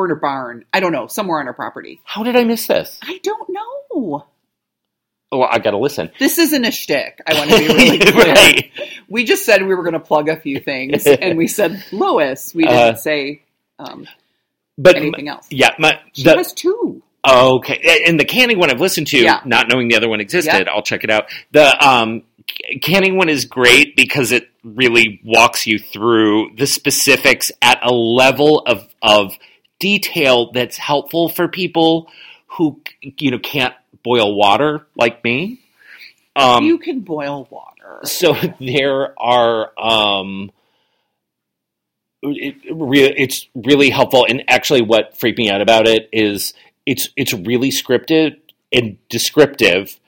or 0.00 0.04
in 0.06 0.10
her 0.10 0.16
barn. 0.16 0.64
I 0.72 0.80
don't 0.80 0.92
know, 0.92 1.06
somewhere 1.06 1.40
on 1.40 1.46
her 1.46 1.52
property. 1.52 2.00
How 2.04 2.22
did 2.22 2.36
I 2.36 2.44
miss 2.44 2.66
this? 2.66 2.98
I 3.02 3.18
don't 3.22 3.48
know. 3.50 4.26
Oh, 5.32 5.42
I 5.42 5.58
got 5.60 5.70
to 5.72 5.78
listen. 5.78 6.10
This 6.18 6.38
isn't 6.38 6.64
a 6.64 6.72
shtick. 6.72 7.20
I 7.26 7.34
want 7.34 7.50
to 7.50 7.58
be 7.58 7.66
really 7.68 7.98
clear. 8.00 8.32
right. 8.34 8.70
We 9.08 9.24
just 9.24 9.44
said 9.46 9.62
we 9.62 9.74
were 9.74 9.82
going 9.84 9.92
to 9.92 10.00
plug 10.00 10.28
a 10.28 10.36
few 10.36 10.58
things, 10.60 11.06
and 11.06 11.38
we 11.38 11.46
said 11.46 11.84
Lois. 11.92 12.52
We 12.54 12.64
didn't 12.64 12.78
Uh, 12.78 12.94
say 12.96 13.42
um, 13.78 14.06
But 14.76 14.96
anything 14.96 15.28
else. 15.28 15.46
yeah, 15.50 15.70
my 15.78 16.00
She 16.14 16.24
the, 16.24 16.36
has 16.36 16.52
two. 16.52 17.02
okay, 17.28 18.02
and 18.06 18.18
the 18.18 18.24
canning 18.24 18.58
one 18.58 18.70
I've 18.70 18.80
listened 18.80 19.06
to, 19.08 19.18
Yeah. 19.18 19.40
not 19.44 19.68
knowing 19.68 19.86
the 19.88 19.96
other 19.96 20.08
one 20.08 20.20
existed. 20.20 20.64
Yeah. 20.66 20.72
I'll 20.72 20.82
check 20.82 21.04
it 21.04 21.10
out. 21.10 21.26
The 21.52 21.86
um, 21.86 22.22
canning 22.82 23.16
one 23.16 23.28
is 23.28 23.44
great 23.44 23.94
because 23.94 24.32
it 24.32 24.48
really 24.64 25.20
walks 25.24 25.64
you 25.64 25.78
through 25.78 26.56
the 26.56 26.66
specifics 26.66 27.52
at 27.62 27.78
a 27.84 27.92
level 27.92 28.60
of 28.66 28.88
of 29.00 29.36
detail 29.80 30.52
that's 30.52 30.76
helpful 30.76 31.28
for 31.28 31.48
people 31.48 32.08
who 32.46 32.80
you 33.02 33.32
know 33.32 33.38
can't 33.40 33.74
boil 34.04 34.34
water 34.36 34.86
like 34.94 35.24
me. 35.24 35.60
Um, 36.36 36.64
you 36.64 36.78
can 36.78 37.00
boil 37.00 37.48
water. 37.50 38.00
so 38.04 38.34
there 38.60 39.20
are 39.20 39.72
um 39.78 40.52
it, 42.22 42.56
it's 42.62 43.48
really 43.54 43.90
helpful 43.90 44.26
and 44.28 44.44
actually 44.46 44.82
what 44.82 45.18
freaked 45.18 45.38
me 45.38 45.50
out 45.50 45.60
about 45.60 45.88
it 45.88 46.08
is 46.12 46.54
it's 46.86 47.08
it's 47.16 47.32
really 47.32 47.70
scripted 47.70 48.36
and 48.72 48.96
descriptive 49.08 49.98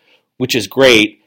which 0.42 0.56
is 0.56 0.66
great. 0.66 1.21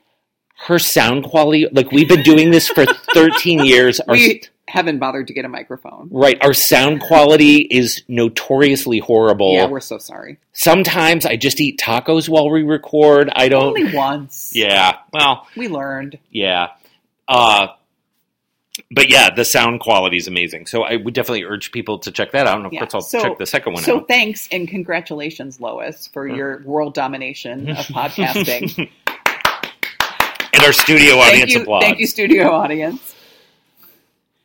Her 0.66 0.80
sound 0.80 1.24
quality, 1.26 1.68
like 1.72 1.92
we've 1.92 2.08
been 2.10 2.24
doing 2.24 2.50
this 2.52 2.68
for 2.68 2.86
13 3.14 3.64
years. 3.66 4.00
Our, 4.00 4.14
we 4.16 4.42
haven't 4.68 4.98
bothered 4.98 5.28
to 5.28 5.34
get 5.34 5.46
a 5.46 5.48
microphone. 5.50 6.10
right, 6.12 6.38
our 6.44 6.54
sound 6.54 7.02
quality 7.02 7.58
is 7.62 8.02
notoriously 8.08 8.98
horrible. 9.00 9.54
Yeah, 9.54 9.68
we're 9.68 9.80
so 9.80 9.98
sorry. 10.00 10.40
Sometimes 10.54 11.26
I 11.26 11.36
just 11.36 11.62
eat 11.62 11.80
tacos 11.80 12.28
while 12.28 12.50
we 12.50 12.64
record. 12.64 13.30
I 13.36 13.48
don't. 13.48 13.78
Only 13.78 13.94
once. 13.94 14.52
Yeah, 14.56 14.98
well, 15.14 15.48
We 15.56 15.68
learned. 15.68 16.18
yeah. 16.32 16.70
Uh, 17.28 17.68
but 18.92 19.10
yeah, 19.10 19.34
the 19.34 19.46
sound 19.46 19.80
quality 19.80 20.18
is 20.18 20.28
amazing. 20.28 20.66
So 20.66 20.84
I 20.84 20.96
would 20.98 21.14
definitely 21.14 21.44
urge 21.46 21.72
people 21.72 22.00
to 22.00 22.12
check 22.12 22.32
that 22.34 22.46
out. 22.48 22.58
And 22.58 22.66
of 22.66 22.74
Yeah, 22.74 22.82
course, 22.82 22.94
I'll 22.96 23.02
so- 23.02 23.22
check 23.22 23.38
the 23.38 23.46
second 23.46 23.74
one 23.74 23.84
So 23.84 23.98
out. 24.00 24.08
thanks 24.08 24.50
and 24.52 24.68
congratulations, 24.68 25.62
Lois, 25.62 26.08
for 26.08 26.28
your 26.28 26.62
world 26.66 26.94
domination 26.94 27.70
of 27.70 27.78
podcasting. 27.86 28.90
And 30.56 30.64
our 30.66 30.74
studio 30.74 31.16
thank 31.16 31.28
audience 31.34 31.54
you, 31.54 31.62
applause. 31.62 31.84
thank 31.84 32.00
you, 32.00 32.08
studio 32.08 32.52
audience. 32.52 33.16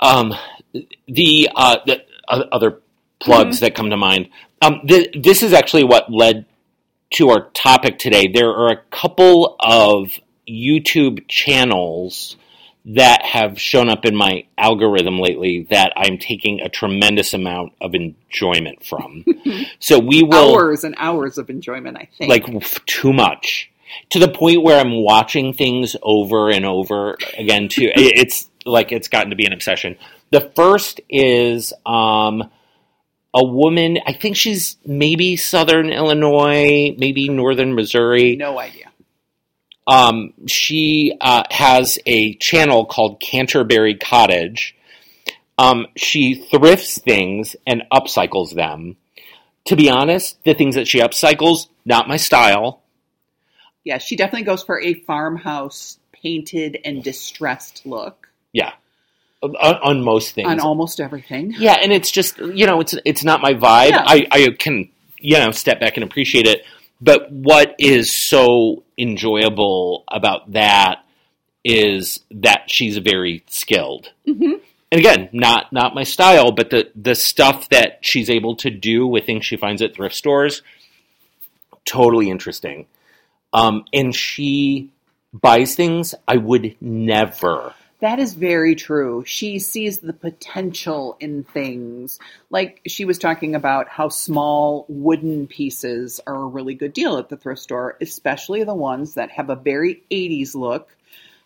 Um, 0.01 0.35
the, 1.09 1.49
uh, 1.55 1.79
the 1.87 2.03
uh, 2.29 2.45
other 2.53 2.81
plugs 3.21 3.57
Mm-hmm. 3.57 3.65
that 3.67 3.75
come 3.75 3.91
to 3.91 3.97
mind. 3.97 4.29
Um, 4.63 4.81
th- 4.87 5.15
this 5.23 5.43
is 5.43 5.53
actually 5.53 5.85
what 5.85 6.11
led 6.13 6.47
to 7.15 7.31
our 7.31 7.51
topic 7.51 7.99
today. 7.99 8.29
There 8.29 8.51
are 8.51 8.71
a 8.71 8.77
couple 8.91 9.57
of 9.61 10.13
YouTube 10.49 11.27
channels 11.29 12.37
that 12.87 13.23
have 13.23 13.61
shown 13.61 13.91
up 13.91 14.07
in 14.07 14.17
my 14.17 14.45
algorithm 14.57 15.19
lately 15.19 15.67
that 15.71 15.93
I'm 15.97 16.19
taking 16.19 16.61
a 16.61 16.69
tremendous 16.71 17.35
amount 17.35 17.75
of 17.81 17.95
enjoyment 17.95 18.85
from. 18.87 19.25
so 19.81 19.99
we 19.99 20.23
will 20.23 20.55
Hours 20.57 20.85
and 20.85 20.95
hours 20.99 21.37
of 21.37 21.51
enjoyment, 21.51 21.99
I 21.99 22.09
think. 22.17 22.31
like 22.31 22.47
too 22.87 23.13
much 23.13 23.70
to 24.11 24.19
the 24.19 24.29
point 24.29 24.63
where 24.63 24.79
I'm 24.79 25.03
watching 25.03 25.53
things 25.53 25.97
over 26.03 26.51
and 26.51 26.65
over 26.65 27.17
again. 27.37 27.69
Too, 27.69 27.91
it's 27.95 28.49
like 28.65 28.93
it's 28.93 29.09
gotten 29.09 29.31
to 29.31 29.37
be 29.37 29.47
an 29.47 29.53
obsession. 29.53 29.97
The 30.31 30.53
first 30.55 31.01
is 31.09 31.73
um, 31.85 32.51
a 33.35 33.45
woman. 33.45 33.99
I 34.07 34.13
think 34.13 34.37
she's 34.37 34.77
maybe 34.85 35.37
Southern 35.37 35.91
Illinois, 35.91 36.95
maybe 36.97 37.29
Northern 37.29 37.75
Missouri. 37.75 38.37
no 38.37 38.59
idea. 38.59 38.87
Um, 39.87 40.35
she 40.47 41.17
uh, 41.21 41.43
has 41.51 41.99
a 42.07 42.35
channel 42.35 42.85
called 42.85 43.19
Canterbury 43.19 43.97
Cottage. 43.97 44.77
Um, 45.59 45.87
she 45.97 46.35
thrifts 46.35 46.99
things 47.01 47.57
and 47.67 47.83
upcycles 47.93 48.55
them. 48.55 48.97
To 49.67 49.77
be 49.77 49.91
honest, 49.91 50.43
the 50.45 50.55
things 50.55 50.77
that 50.77 50.87
she 50.89 51.01
upcycles, 51.01 51.69
not 51.85 52.09
my 52.09 52.17
style. 52.17 52.83
Yeah, 53.85 53.99
she 53.99 54.17
definitely 54.17 54.45
goes 54.45 54.63
for 54.63 54.81
a 54.81 54.95
farmhouse 54.95 55.99
painted 56.13 56.79
and 56.85 57.03
distressed 57.03 57.83
look 57.87 58.29
Yeah, 58.53 58.73
on, 59.43 59.55
on 59.57 60.03
most 60.05 60.35
things. 60.35 60.49
on 60.49 60.61
almost 60.61 61.01
everything. 61.01 61.55
yeah, 61.59 61.79
and 61.83 61.93
it's 61.93 62.11
just 62.11 62.39
you 62.39 62.67
know 62.67 62.81
it's 62.81 62.95
it's 63.05 63.25
not 63.25 63.41
my 63.41 63.55
vibe. 63.55 63.91
Yeah. 63.91 64.05
I 64.07 64.27
I 64.31 64.49
can 64.59 64.91
you 65.19 65.39
know 65.39 65.51
step 65.51 65.81
back 65.81 65.97
and 65.97 66.05
appreciate 66.05 66.47
it. 66.47 66.63
But 67.01 67.33
what 67.33 67.75
is 67.79 68.13
so 68.13 68.83
enjoyable 68.99 70.05
about 70.09 70.53
that 70.53 71.03
is 71.65 72.21
that 72.31 72.65
she's 72.71 72.99
very 72.99 73.43
skilled. 73.49 74.13
hmm 74.27 74.53
And 74.93 74.99
again, 75.01 75.31
not 75.33 75.73
not 75.73 75.95
my 75.95 76.03
style, 76.03 76.53
but 76.53 76.69
the 76.69 76.91
the 76.95 77.15
stuff 77.15 77.71
that 77.71 78.01
she's 78.03 78.29
able 78.29 78.57
to 78.57 78.69
do 78.71 79.07
with 79.07 79.25
things 79.25 79.47
she 79.47 79.57
finds 79.57 79.81
at 79.81 79.95
thrift 79.95 80.15
stores, 80.15 80.61
totally 81.87 82.29
interesting. 82.31 82.87
Um, 83.53 83.85
and 83.93 84.15
she 84.15 84.91
buys 85.33 85.75
things 85.75 86.15
I 86.27 86.37
would 86.37 86.77
never. 86.81 87.75
That 88.01 88.19
is 88.19 88.33
very 88.33 88.75
true. 88.77 89.25
She 89.27 89.59
sees 89.59 89.99
the 89.99 90.15
potential 90.15 91.19
in 91.21 91.45
things. 91.45 92.19
Like 92.49 92.81
she 92.87 93.05
was 93.05 93.19
talking 93.19 93.55
about 93.55 93.89
how 93.89 94.09
small 94.09 94.87
wooden 94.89 95.47
pieces 95.47 96.19
are 96.27 96.35
a 96.35 96.47
really 96.47 96.75
good 96.75 96.95
deal 96.95 97.19
at 97.19 97.29
the 97.29 97.37
thrift 97.37 97.61
store, 97.61 97.99
especially 98.01 98.65
the 98.65 98.75
ones 98.75 99.15
that 99.15 99.31
have 99.33 99.51
a 99.51 99.57
very 99.57 100.03
80s 100.11 100.55
look 100.55 100.97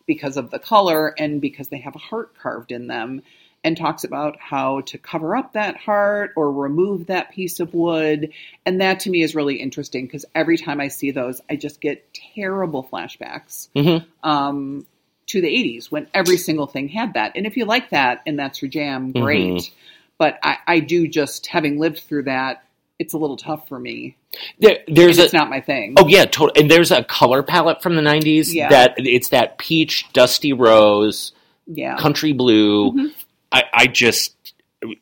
because 0.06 0.36
of 0.36 0.50
the 0.50 0.60
color 0.60 1.08
and 1.18 1.40
because 1.40 1.68
they 1.68 1.78
have 1.78 1.96
a 1.96 1.98
heart 1.98 2.34
carved 2.40 2.70
in 2.70 2.86
them. 2.86 3.22
And 3.64 3.78
talks 3.78 4.04
about 4.04 4.36
how 4.38 4.82
to 4.82 4.98
cover 4.98 5.34
up 5.34 5.54
that 5.54 5.78
heart 5.78 6.32
or 6.36 6.52
remove 6.52 7.06
that 7.06 7.32
piece 7.32 7.60
of 7.60 7.72
wood. 7.72 8.30
And 8.66 8.82
that 8.82 9.00
to 9.00 9.10
me 9.10 9.22
is 9.22 9.34
really 9.34 9.56
interesting 9.56 10.04
because 10.04 10.26
every 10.34 10.58
time 10.58 10.82
I 10.82 10.88
see 10.88 11.12
those, 11.12 11.40
I 11.48 11.56
just 11.56 11.80
get 11.80 12.06
terrible 12.34 12.86
flashbacks 12.92 13.68
Mhm. 13.74 14.04
um, 14.22 14.84
to 15.28 15.40
the 15.40 15.48
80s 15.48 15.90
when 15.90 16.06
every 16.12 16.36
single 16.36 16.66
thing 16.66 16.88
had 16.88 17.14
that. 17.14 17.32
And 17.36 17.46
if 17.46 17.56
you 17.56 17.64
like 17.64 17.88
that 17.90 18.20
and 18.26 18.38
that's 18.38 18.60
your 18.60 18.68
jam, 18.70 19.12
great. 19.12 19.54
Mhm. 19.54 19.70
But 20.18 20.38
I, 20.42 20.58
I 20.66 20.80
do 20.80 21.08
just, 21.08 21.46
having 21.46 21.78
lived 21.78 22.00
through 22.00 22.24
that, 22.24 22.64
it's 22.98 23.14
a 23.14 23.18
little 23.18 23.38
tough 23.38 23.66
for 23.66 23.78
me. 23.80 24.14
There, 24.60 24.80
there's 24.88 25.18
a 25.18 25.24
it's 25.24 25.32
not 25.32 25.48
my 25.48 25.60
thing. 25.62 25.94
oh 25.96 26.06
yeah, 26.06 26.26
totally. 26.26 26.60
And 26.60 26.70
there's 26.70 26.90
a 26.90 27.02
color 27.02 27.42
palette 27.42 27.82
from 27.82 27.96
the 27.96 28.02
'90s 28.02 28.52
Yeah. 28.52 28.68
that 28.68 28.94
it's 28.98 29.30
that 29.30 29.56
peach, 29.58 30.04
dusty 30.12 30.52
rose, 30.52 31.32
yeah. 31.66 31.96
country 31.96 32.32
blue. 32.34 32.92
Mhm. 32.92 33.12
I, 33.54 33.62
I 33.72 33.86
just 33.86 34.34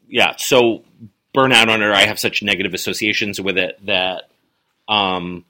yeah. 0.07 0.37
So 0.37 0.85
burnout 1.35 1.69
on 1.69 1.83
it. 1.83 1.91
I 1.91 2.07
have 2.07 2.19
such 2.19 2.43
negative 2.43 2.75
associations 2.75 3.41
with 3.41 3.57
it 3.57 3.79
that 3.87 4.25
um, 4.89 5.45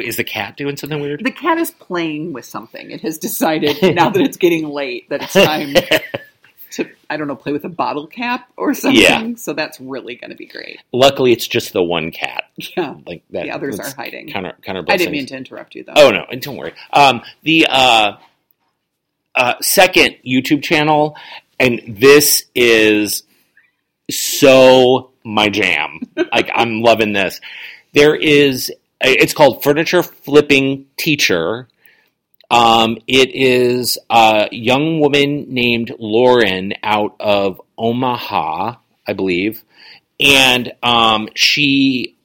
is 0.00 0.16
the 0.16 0.24
cat 0.24 0.56
doing 0.56 0.76
something 0.76 1.00
weird? 1.00 1.24
The 1.24 1.32
cat 1.32 1.58
is 1.58 1.72
playing 1.72 2.32
with 2.32 2.44
something. 2.44 2.90
It 2.90 3.00
has 3.00 3.18
decided 3.18 3.82
now 3.96 4.10
that 4.10 4.22
it's 4.22 4.36
getting 4.36 4.68
late 4.68 5.08
that 5.08 5.22
it's 5.22 5.32
time 5.32 5.74
to, 6.72 6.88
I 7.10 7.16
don't 7.16 7.26
know, 7.26 7.34
play 7.34 7.52
with 7.52 7.64
a 7.64 7.68
bottle 7.70 8.06
cap 8.06 8.48
or 8.56 8.74
something. 8.74 9.02
Yeah. 9.02 9.34
So 9.36 9.52
that's 9.52 9.80
really 9.80 10.14
going 10.14 10.30
to 10.30 10.36
be 10.36 10.46
great. 10.46 10.78
Luckily, 10.92 11.32
it's 11.32 11.48
just 11.48 11.72
the 11.72 11.82
one 11.82 12.12
cat. 12.12 12.44
Yeah. 12.76 12.94
Like 13.06 13.24
that. 13.30 13.44
The 13.44 13.50
others 13.50 13.80
are 13.80 13.90
hiding. 13.96 14.28
Counter, 14.28 14.54
counter 14.62 14.84
I 14.88 14.96
didn't 14.96 15.12
mean 15.12 15.26
to 15.26 15.36
interrupt 15.36 15.74
you 15.74 15.84
though. 15.84 15.94
Oh 15.96 16.10
no, 16.10 16.24
and 16.30 16.40
don't 16.40 16.56
worry. 16.56 16.74
Um, 16.92 17.22
the 17.42 17.66
uh, 17.68 18.16
uh, 19.34 19.54
second 19.60 20.16
YouTube 20.26 20.62
channel, 20.62 21.16
and 21.58 21.82
this 21.86 22.44
is 22.54 23.22
so 24.10 25.10
my 25.24 25.48
jam. 25.48 26.00
like 26.32 26.50
I'm 26.54 26.82
loving 26.82 27.12
this. 27.12 27.40
There 27.92 28.14
is. 28.14 28.72
It's 29.00 29.32
called 29.32 29.62
Furniture 29.62 30.02
Flipping 30.02 30.86
Teacher. 30.96 31.68
Um, 32.50 32.98
it 33.06 33.30
is 33.34 33.98
a 34.10 34.48
young 34.50 35.00
woman 35.00 35.52
named 35.52 35.94
Lauren 35.98 36.72
out 36.82 37.14
of 37.20 37.60
Omaha, 37.76 38.76
I 39.06 39.12
believe, 39.12 39.62
and 40.18 40.72
um, 40.82 41.28
she 41.34 42.16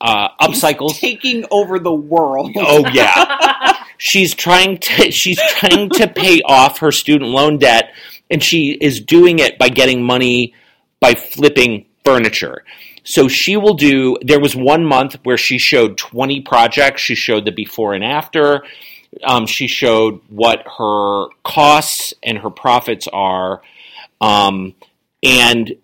uh, 0.00 0.30
upcycles. 0.40 0.98
Taking 0.98 1.44
over 1.50 1.78
the 1.78 1.92
world. 1.92 2.52
Oh 2.56 2.86
yeah. 2.92 3.74
she's 3.98 4.34
trying 4.34 4.78
to 4.78 5.10
she's 5.10 5.40
trying 5.50 5.90
to 5.90 6.08
pay 6.08 6.40
off 6.42 6.78
her 6.78 6.90
student 6.90 7.30
loan 7.30 7.58
debt 7.58 7.92
and 8.30 8.42
she 8.42 8.72
is 8.72 9.00
doing 9.00 9.38
it 9.38 9.58
by 9.58 9.68
getting 9.68 10.02
money 10.02 10.54
by 11.00 11.14
flipping 11.14 11.86
furniture. 12.04 12.64
So 13.02 13.28
she 13.28 13.56
will 13.56 13.74
do 13.74 14.16
there 14.22 14.40
was 14.40 14.54
one 14.54 14.84
month 14.84 15.16
where 15.24 15.38
she 15.38 15.58
showed 15.58 15.96
20 15.98 16.42
projects. 16.42 17.02
She 17.02 17.14
showed 17.14 17.44
the 17.44 17.52
before 17.52 17.94
and 17.94 18.04
after. 18.04 18.62
Um, 19.24 19.46
she 19.46 19.66
showed 19.66 20.20
what 20.28 20.64
her 20.78 21.26
costs 21.42 22.14
and 22.22 22.38
her 22.38 22.50
profits 22.50 23.08
are. 23.12 23.62
Um, 24.20 24.74
and 25.22 25.74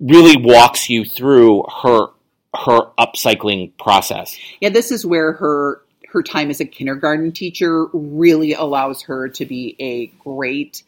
really 0.00 0.36
walks 0.36 0.88
you 0.88 1.04
through 1.04 1.64
her 1.82 2.06
her 2.54 2.90
upcycling 2.98 3.72
process. 3.78 4.36
Yeah, 4.60 4.70
this 4.70 4.90
is 4.90 5.04
where 5.04 5.32
her 5.34 5.82
her 6.08 6.22
time 6.22 6.50
as 6.50 6.60
a 6.60 6.64
kindergarten 6.64 7.32
teacher 7.32 7.86
really 7.92 8.54
allows 8.54 9.02
her 9.02 9.28
to 9.28 9.44
be 9.44 9.76
a 9.78 10.06
great 10.22 10.82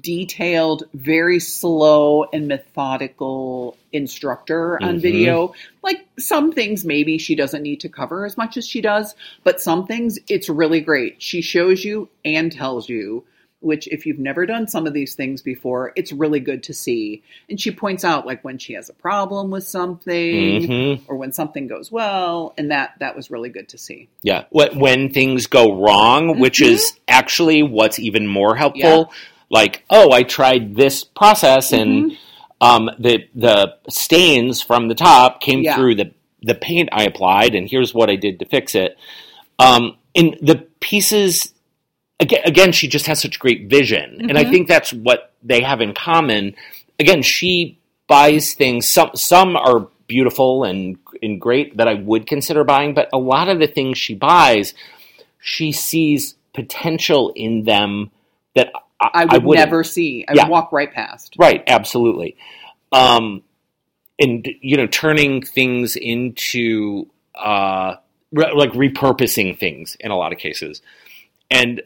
detailed, 0.00 0.84
very 0.94 1.38
slow 1.40 2.24
and 2.32 2.48
methodical 2.48 3.76
instructor 3.92 4.82
on 4.82 4.96
Mhm. 4.96 5.00
video. 5.00 5.54
Like 5.82 6.06
some 6.18 6.52
things 6.52 6.84
maybe 6.84 7.18
she 7.18 7.34
doesn't 7.34 7.62
need 7.62 7.80
to 7.80 7.88
cover 7.88 8.26
as 8.26 8.36
much 8.36 8.56
as 8.56 8.66
she 8.66 8.80
does, 8.80 9.14
but 9.44 9.60
some 9.60 9.86
things 9.86 10.18
it's 10.28 10.48
really 10.48 10.80
great. 10.80 11.22
She 11.22 11.40
shows 11.40 11.84
you 11.84 12.08
and 12.24 12.50
tells 12.52 12.88
you 12.88 13.24
which 13.60 13.88
if 13.88 14.06
you've 14.06 14.18
never 14.18 14.44
done 14.46 14.68
some 14.68 14.86
of 14.86 14.92
these 14.92 15.14
things 15.14 15.40
before, 15.42 15.92
it's 15.96 16.12
really 16.12 16.38
good 16.40 16.62
to 16.62 16.74
see. 16.74 17.22
And 17.48 17.58
she 17.60 17.70
points 17.70 18.04
out 18.04 18.26
like 18.26 18.44
when 18.44 18.58
she 18.58 18.74
has 18.74 18.90
a 18.90 18.92
problem 18.92 19.50
with 19.50 19.64
something 19.64 20.62
Mhm. 20.68 21.00
or 21.08 21.16
when 21.16 21.32
something 21.32 21.66
goes 21.66 21.90
well, 21.90 22.54
and 22.58 22.70
that 22.70 22.92
that 23.00 23.16
was 23.16 23.30
really 23.30 23.48
good 23.48 23.68
to 23.70 23.78
see. 23.78 24.08
Yeah, 24.22 24.44
what 24.50 24.76
when 24.76 25.08
things 25.10 25.46
go 25.46 25.72
wrong, 25.72 26.38
which 26.38 26.60
Mhm. 26.60 26.68
is 26.68 26.92
actually 27.08 27.62
what's 27.62 27.98
even 27.98 28.26
more 28.26 28.54
helpful. 28.54 29.10
Like, 29.50 29.84
oh, 29.90 30.12
I 30.12 30.22
tried 30.22 30.74
this 30.76 31.04
process, 31.04 31.72
and 31.72 32.16
um, 32.60 32.90
the 32.98 33.28
the 33.34 33.74
stains 33.88 34.62
from 34.62 34.88
the 34.88 34.94
top 34.94 35.40
came 35.40 35.60
Yeah. 35.60 35.76
through 35.76 35.96
the 35.96 36.12
the 36.42 36.54
paint 36.54 36.88
I 36.92 37.04
applied, 37.04 37.54
and 37.54 37.68
here's 37.68 37.94
what 37.94 38.10
I 38.10 38.16
did 38.16 38.38
to 38.40 38.44
fix 38.44 38.74
it. 38.74 38.96
Um, 39.58 39.96
and 40.14 40.36
the 40.40 40.66
pieces 40.80 41.52
again, 42.20 42.40
again 42.44 42.72
she 42.72 42.88
just 42.88 43.06
has 43.06 43.20
such 43.20 43.38
great 43.38 43.68
vision 43.68 44.26
and 44.28 44.38
i 44.38 44.44
Mhm. 44.44 44.50
think 44.50 44.68
that's 44.68 44.90
what 44.92 45.32
they 45.42 45.60
have 45.60 45.80
in 45.82 45.92
common 45.92 46.54
again 46.98 47.20
she 47.22 47.78
buys 48.08 48.54
things 48.54 48.88
some 48.88 49.10
some 49.14 49.54
are 49.56 49.88
beautiful 50.06 50.64
and 50.64 50.96
and 51.22 51.38
great 51.40 51.76
that 51.76 51.88
i 51.88 51.94
would 51.94 52.26
consider 52.26 52.64
buying 52.64 52.94
but 52.94 53.08
a 53.12 53.18
lot 53.18 53.48
of 53.48 53.58
the 53.58 53.66
things 53.66 53.98
she 53.98 54.14
buys 54.14 54.72
she 55.40 55.72
sees 55.72 56.36
potential 56.54 57.32
in 57.36 57.64
them 57.64 58.10
that 58.54 58.70
i, 59.00 59.08
I 59.12 59.24
would 59.34 59.44
wouldn't. 59.44 59.66
never 59.66 59.84
see. 59.84 60.24
I 60.28 60.32
Yeah. 60.34 60.44
would 60.44 60.50
walk 60.50 60.72
right 60.72 60.92
past. 60.92 61.34
Right, 61.38 61.62
absolutely. 61.66 62.36
Um, 62.92 63.42
and 64.18 64.48
you 64.60 64.76
know, 64.76 64.86
turning 64.86 65.42
things 65.42 65.96
into 65.96 67.06
uh, 67.34 67.96
re- 68.32 68.52
like 68.54 68.72
repurposing 68.72 69.58
things 69.58 69.96
in 70.00 70.10
a 70.10 70.16
lot 70.16 70.32
of 70.32 70.38
cases. 70.38 70.80
And 71.50 71.82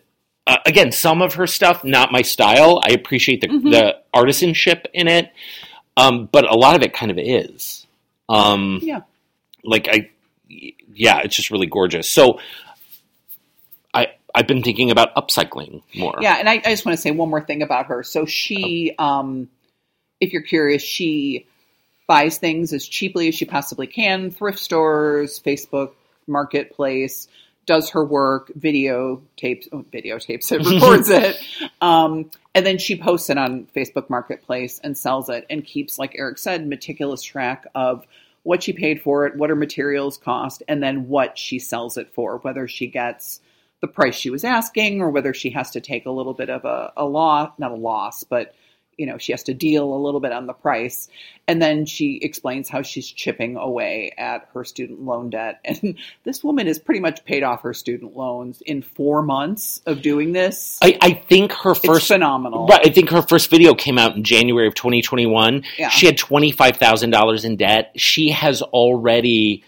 uh, 0.47 0.59
again, 0.67 0.93
some 0.93 1.21
of 1.23 1.35
her 1.35 1.47
stuff 1.47 1.83
not 1.85 2.13
my 2.13 2.23
style. 2.23 2.81
I 2.85 2.93
appreciate 2.93 3.41
the 3.41 3.49
Mhm. 3.49 3.71
the 3.73 3.97
artisanship 4.15 4.85
in 4.95 5.09
it, 5.09 5.33
um, 5.97 6.29
but 6.31 6.49
a 6.49 6.55
lot 6.57 6.77
of 6.77 6.83
it 6.83 6.93
kind 6.93 7.11
of 7.11 7.19
is. 7.19 7.87
Um, 8.29 8.79
Yeah. 8.83 9.01
like 9.65 9.89
I, 9.91 10.11
yeah, 10.49 11.21
it's 11.25 11.35
just 11.37 11.51
really 11.51 11.67
gorgeous. 11.67 12.09
So. 12.09 12.39
I've 14.35 14.47
been 14.47 14.63
thinking 14.63 14.91
about 14.91 15.15
upcycling 15.15 15.83
more. 15.95 16.17
Yeah, 16.21 16.37
and 16.39 16.49
I, 16.49 16.55
I 16.55 16.71
just 16.71 16.85
want 16.85 16.97
to 16.97 17.03
say 17.03 17.11
one 17.11 17.31
more 17.31 17.41
thing 17.41 17.63
about 17.63 17.87
her. 17.87 18.03
So 18.03 18.27
she, 18.27 18.95
um, 18.99 19.49
if 20.21 20.33
you're 20.33 20.43
curious, 20.43 20.83
she 20.83 21.47
buys 22.07 22.39
things 22.39 22.73
as 22.73 22.87
cheaply 22.87 23.29
as 23.29 23.35
she 23.35 23.45
possibly 23.45 23.87
can, 23.87 24.31
thrift 24.31 24.59
stores, 24.59 25.41
Facebook 25.41 25.93
Marketplace, 26.27 27.29
does 27.67 27.91
her 27.91 28.05
work, 28.05 28.51
video 28.57 29.23
tapes, 29.37 29.69
oh, 29.71 29.85
videotapes 29.93 30.51
it, 30.51 30.67
records 30.83 31.09
it, 31.09 31.37
um, 31.81 32.31
and 32.55 32.67
then 32.67 32.79
she 32.79 33.01
posts 33.01 33.31
it 33.31 33.39
on 33.39 33.69
Facebook 33.77 34.11
Marketplace 34.11 34.81
and 34.83 34.99
sells 34.99 35.29
it, 35.29 35.47
and 35.49 35.65
keeps, 35.65 35.99
like 35.99 36.17
Eric 36.19 36.39
said, 36.39 36.67
meticulous 36.67 37.23
track 37.23 37.67
of 37.75 38.05
what 38.43 38.63
she 38.63 38.73
paid 38.73 39.03
for 39.03 39.27
it, 39.27 39.37
what 39.37 39.51
her 39.51 39.57
materials 39.57 40.19
cost, 40.19 40.63
and 40.67 40.83
then 40.83 41.09
what 41.09 41.39
she 41.39 41.59
sells 41.59 41.97
it 41.97 42.13
for, 42.13 42.39
whether 42.39 42.67
she 42.67 42.87
gets 42.89 43.41
the 43.81 43.89
price 43.89 44.15
she 44.15 44.31
was 44.31 44.45
asking 44.45 45.01
or 45.01 45.11
whether 45.11 45.33
she 45.33 45.51
has 45.51 45.71
to 45.71 45.81
take 45.81 46.07
a 46.07 46.11
little 46.11 46.35
bit 46.35 46.51
of 46.51 46.65
a, 46.65 46.93
a 46.97 47.05
loss, 47.05 47.51
not 47.59 47.73
a 47.73 47.77
loss, 47.77 48.25
but 48.25 48.55
you 49.01 49.07
know, 49.07 49.17
she 49.17 49.33
has 49.33 49.43
to 49.45 49.55
deal 49.55 49.95
a 49.95 49.97
little 49.97 50.21
bit 50.21 50.31
on 50.31 50.47
the 50.47 50.53
price. 50.53 51.09
And 51.49 51.61
then 51.61 51.87
she 51.87 52.19
explains 52.21 52.69
how 52.69 52.83
she's 52.83 53.11
chipping 53.11 53.57
away 53.57 54.13
at 54.19 54.47
her 54.53 54.63
student 54.63 55.01
loan 55.01 55.31
debt. 55.31 55.61
And 55.71 55.97
this 56.25 56.45
woman 56.45 56.67
has 56.67 56.79
pretty 56.79 57.01
much 57.01 57.25
paid 57.25 57.43
off 57.43 57.63
her 57.63 57.73
student 57.73 58.15
loans 58.15 58.61
in 58.67 58.83
four 58.83 59.23
months 59.23 59.81
of 59.87 60.03
doing 60.03 60.33
this. 60.33 60.79
I, 60.83 60.99
I 61.01 61.13
think 61.15 61.53
her 61.53 61.71
it's 61.71 61.81
first 61.81 62.09
phenomenal. 62.09 62.67
Right, 62.67 62.87
I 62.87 62.91
think 62.91 63.09
her 63.09 63.23
first 63.23 63.49
video 63.49 63.75
came 63.75 63.97
out 63.97 64.17
in 64.17 64.25
January 64.25 64.67
of 64.67 64.75
2021. 64.75 65.65
Yeah. 65.79 65.89
She 65.89 66.05
had 66.05 66.19
twenty 66.19 66.53
five 66.53 66.77
thousand 66.77 67.11
dollars 67.11 67.47
in 67.47 67.57
debt. 67.57 67.93
She 67.97 68.31
has 68.31 68.61
already, 68.61 69.65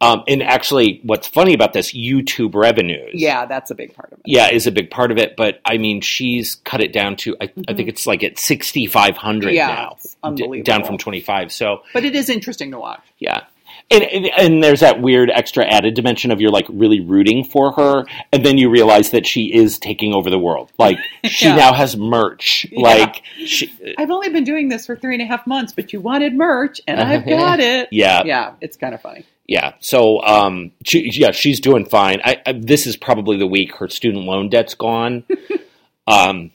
um, 0.00 0.22
and 0.26 0.42
actually, 0.42 1.00
what's 1.04 1.26
funny 1.28 1.52
about 1.54 1.72
this 1.72 1.92
YouTube 1.92 2.54
revenues, 2.54 3.12
Yeah, 3.14 3.44
that's 3.46 3.70
a 3.70 3.74
big 3.74 3.94
part 3.94 4.12
of 4.12 4.18
it. 4.18 4.24
yeah, 4.26 4.50
is 4.50 4.66
a 4.66 4.72
big 4.72 4.90
part 4.90 5.10
of 5.10 5.18
it. 5.18 5.36
But 5.36 5.60
I 5.64 5.76
mean, 5.78 6.00
she's 6.00 6.54
cut 6.56 6.80
it 6.80 6.92
down 6.92 7.16
to 7.16 7.36
I, 7.40 7.52
I 7.68 7.74
think 7.74 7.88
it's 7.88 8.06
like 8.06 8.22
at 8.24 8.38
sixty 8.38 8.86
five 8.86 9.16
hundred 9.16 9.48
Mm-hmm. 9.54 9.56
Yeah, 9.56 9.88
now, 10.24 10.34
d- 10.34 10.62
down 10.62 10.84
from 10.84 10.96
twenty 10.98 11.20
five. 11.20 11.52
So 11.52 11.82
But 11.92 12.04
it 12.04 12.14
is 12.14 12.28
interesting 12.30 12.70
to 12.72 12.78
watch. 12.78 13.02
yeah. 13.18 13.44
And, 13.92 14.04
and, 14.04 14.26
and 14.38 14.62
there's 14.62 14.80
that 14.80 15.00
weird 15.02 15.30
extra 15.34 15.64
added 15.66 15.94
dimension 15.94 16.30
of 16.30 16.40
you're 16.40 16.52
like 16.52 16.66
really 16.68 17.00
rooting 17.00 17.42
for 17.42 17.72
her, 17.72 18.04
and 18.32 18.46
then 18.46 18.56
you 18.56 18.70
realize 18.70 19.10
that 19.10 19.26
she 19.26 19.52
is 19.52 19.80
taking 19.80 20.14
over 20.14 20.30
the 20.30 20.38
world. 20.38 20.70
Like 20.78 20.96
she 21.24 21.46
Yeah. 21.46 21.56
now 21.56 21.72
has 21.72 21.96
merch. 21.96 22.66
Yeah. 22.70 22.80
Like 22.82 23.22
she, 23.44 23.72
I've 23.98 24.10
only 24.12 24.28
been 24.28 24.44
doing 24.44 24.68
this 24.68 24.86
for 24.86 24.94
three 24.94 25.14
and 25.14 25.22
a 25.22 25.26
half 25.26 25.44
months, 25.46 25.72
but 25.72 25.92
you 25.92 26.00
wanted 26.00 26.34
merch 26.34 26.80
and 26.86 27.00
I've 27.12 27.26
got 27.26 27.58
it. 27.58 27.88
yeah, 27.90 28.22
Yeah, 28.24 28.54
it's 28.60 28.76
kind 28.76 28.94
of 28.94 29.02
funny. 29.02 29.24
Yeah. 29.48 29.72
So, 29.80 30.22
um, 30.22 30.70
she, 30.84 31.10
yeah, 31.12 31.32
she's 31.32 31.58
doing 31.58 31.84
fine. 31.84 32.20
I, 32.22 32.36
I, 32.46 32.52
this 32.52 32.86
is 32.86 32.96
probably 32.96 33.36
the 33.38 33.48
week 33.48 33.74
her 33.78 33.88
student 33.88 34.24
loan 34.24 34.48
debt's 34.50 34.74
gone. 34.76 35.24
um, 36.06 36.52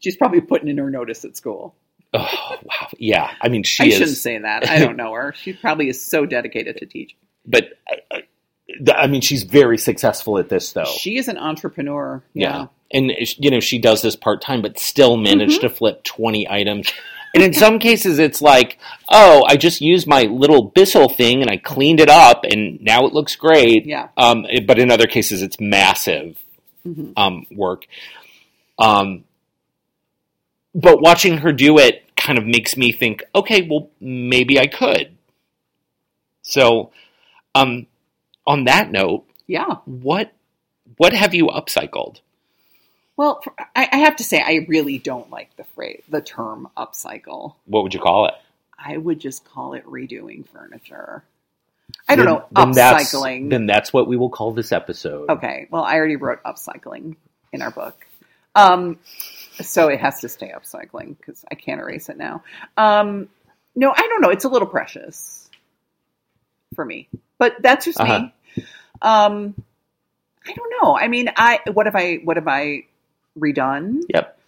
She's 0.00 0.16
probably 0.16 0.40
putting 0.40 0.68
in 0.68 0.78
her 0.78 0.90
notice 0.90 1.24
at 1.24 1.36
school. 1.36 1.74
Oh, 2.14 2.56
wow. 2.62 2.88
Yeah. 2.98 3.30
I 3.40 3.48
mean, 3.48 3.62
she 3.62 3.84
I 3.84 3.86
is, 3.88 3.94
shouldn't 3.94 4.16
say 4.18 4.38
that. 4.38 4.68
I 4.68 4.78
don't 4.78 4.96
know 4.96 5.12
her. 5.12 5.32
She 5.36 5.52
probably 5.52 5.88
is 5.88 6.04
so 6.04 6.26
dedicated 6.26 6.76
to 6.78 6.86
teaching. 6.86 7.16
but 7.46 7.78
uh, 8.12 8.18
I 8.94 9.06
mean, 9.08 9.20
she's 9.20 9.42
very 9.42 9.78
successful 9.78 10.38
at 10.38 10.48
this, 10.48 10.72
though. 10.72 10.84
She 10.84 11.16
is 11.18 11.28
an 11.28 11.38
entrepreneur. 11.38 12.22
yeah. 12.34 12.50
Yeah. 12.58 12.66
And 12.92 13.12
you 13.38 13.50
know, 13.52 13.60
she 13.60 13.78
does 13.78 14.02
this 14.02 14.16
part 14.16 14.42
time, 14.42 14.62
but 14.62 14.76
still 14.78 15.16
managed 15.16 15.58
Mm-hmm. 15.60 15.68
to 15.68 15.74
flip 15.74 16.02
twenty 16.02 16.48
items. 16.50 16.92
And 17.32 17.44
in 17.44 17.52
some 17.52 17.78
cases, 17.78 18.18
it's 18.18 18.42
like, 18.42 18.78
oh, 19.12 19.44
I 19.46 19.56
just 19.56 19.80
used 19.80 20.08
my 20.08 20.22
little 20.22 20.64
Bissell 20.64 21.08
thing 21.08 21.40
and 21.42 21.48
I 21.48 21.56
cleaned 21.58 22.00
it 22.00 22.08
up, 22.10 22.42
and 22.42 22.80
now 22.82 23.06
it 23.06 23.12
looks 23.12 23.36
great. 23.36 23.86
Yeah. 23.86 24.08
Um, 24.16 24.44
but 24.66 24.80
in 24.80 24.90
other 24.90 25.06
cases, 25.06 25.40
it's 25.40 25.60
massive 25.60 26.36
Mhm. 26.84 27.12
um, 27.16 27.46
work. 27.52 27.84
Um, 28.80 29.22
but 30.74 31.00
watching 31.00 31.38
her 31.38 31.52
do 31.52 31.78
it 31.78 32.04
kind 32.16 32.38
of 32.38 32.46
makes 32.46 32.76
me 32.76 32.92
think, 32.92 33.22
okay, 33.34 33.66
well, 33.68 33.88
maybe 34.00 34.58
I 34.58 34.66
could. 34.66 35.16
So, 36.42 36.90
um, 37.54 37.86
on 38.46 38.64
that 38.64 38.90
note, 38.90 39.24
Yeah. 39.46 39.76
what 39.84 40.32
what 40.96 41.12
have 41.14 41.34
you 41.34 41.46
upcycled? 41.46 42.20
Well, 43.16 43.42
I, 43.76 43.88
I 43.92 43.96
have 43.98 44.16
to 44.16 44.24
say, 44.24 44.40
I 44.40 44.64
really 44.68 44.98
don't 44.98 45.30
like 45.30 45.54
the 45.56 45.64
phrase, 45.64 46.02
the 46.08 46.20
term 46.20 46.68
upcycle. 46.76 47.54
What 47.66 47.82
would 47.82 47.94
you 47.94 48.00
call 48.00 48.26
it? 48.26 48.34
I 48.78 48.96
would 48.96 49.18
just 49.20 49.44
call 49.44 49.74
it 49.74 49.84
redoing 49.86 50.46
furniture. 50.48 51.22
I 52.08 52.16
don't 52.16 52.26
Then- 52.26 52.34
know, 52.34 52.44
then 52.52 52.70
that's- 52.72 53.12
upcycling. 53.14 53.50
Then 53.50 53.66
that's 53.66 53.92
what 53.92 54.06
we 54.08 54.16
will 54.16 54.30
call 54.30 54.52
this 54.52 54.72
episode. 54.72 55.28
Okay. 55.30 55.68
Well, 55.70 55.82
I 55.84 55.94
already 55.96 56.16
wrote 56.16 56.42
upcycling 56.44 57.16
in 57.52 57.62
our 57.62 57.70
book. 57.70 58.06
Um, 58.54 58.98
so 59.62 59.88
it 59.88 60.00
has 60.00 60.20
to 60.20 60.28
stay 60.28 60.52
upcycling 60.56 61.16
because 61.18 61.44
I 61.50 61.54
can't 61.54 61.80
erase 61.80 62.08
it 62.08 62.16
now. 62.16 62.42
Um, 62.76 63.28
no, 63.76 63.90
I 63.90 64.06
don't 64.08 64.20
know. 64.22 64.30
It's 64.30 64.44
a 64.44 64.48
little 64.48 64.68
precious 64.68 65.48
for 66.74 66.84
me, 66.84 67.08
but 67.38 67.56
that's 67.62 67.84
just 67.84 68.00
Uh-huh. 68.00 68.20
me. 68.20 68.34
Um, 69.02 69.54
I 70.46 70.52
don't 70.54 70.72
know. 70.82 70.96
I 70.96 71.08
mean, 71.08 71.30
I 71.36 71.60
what 71.72 71.86
have 71.86 71.96
I 71.96 72.16
what 72.24 72.36
have 72.36 72.48
I 72.48 72.86
redone? 73.38 74.02
Yep. 74.08 74.38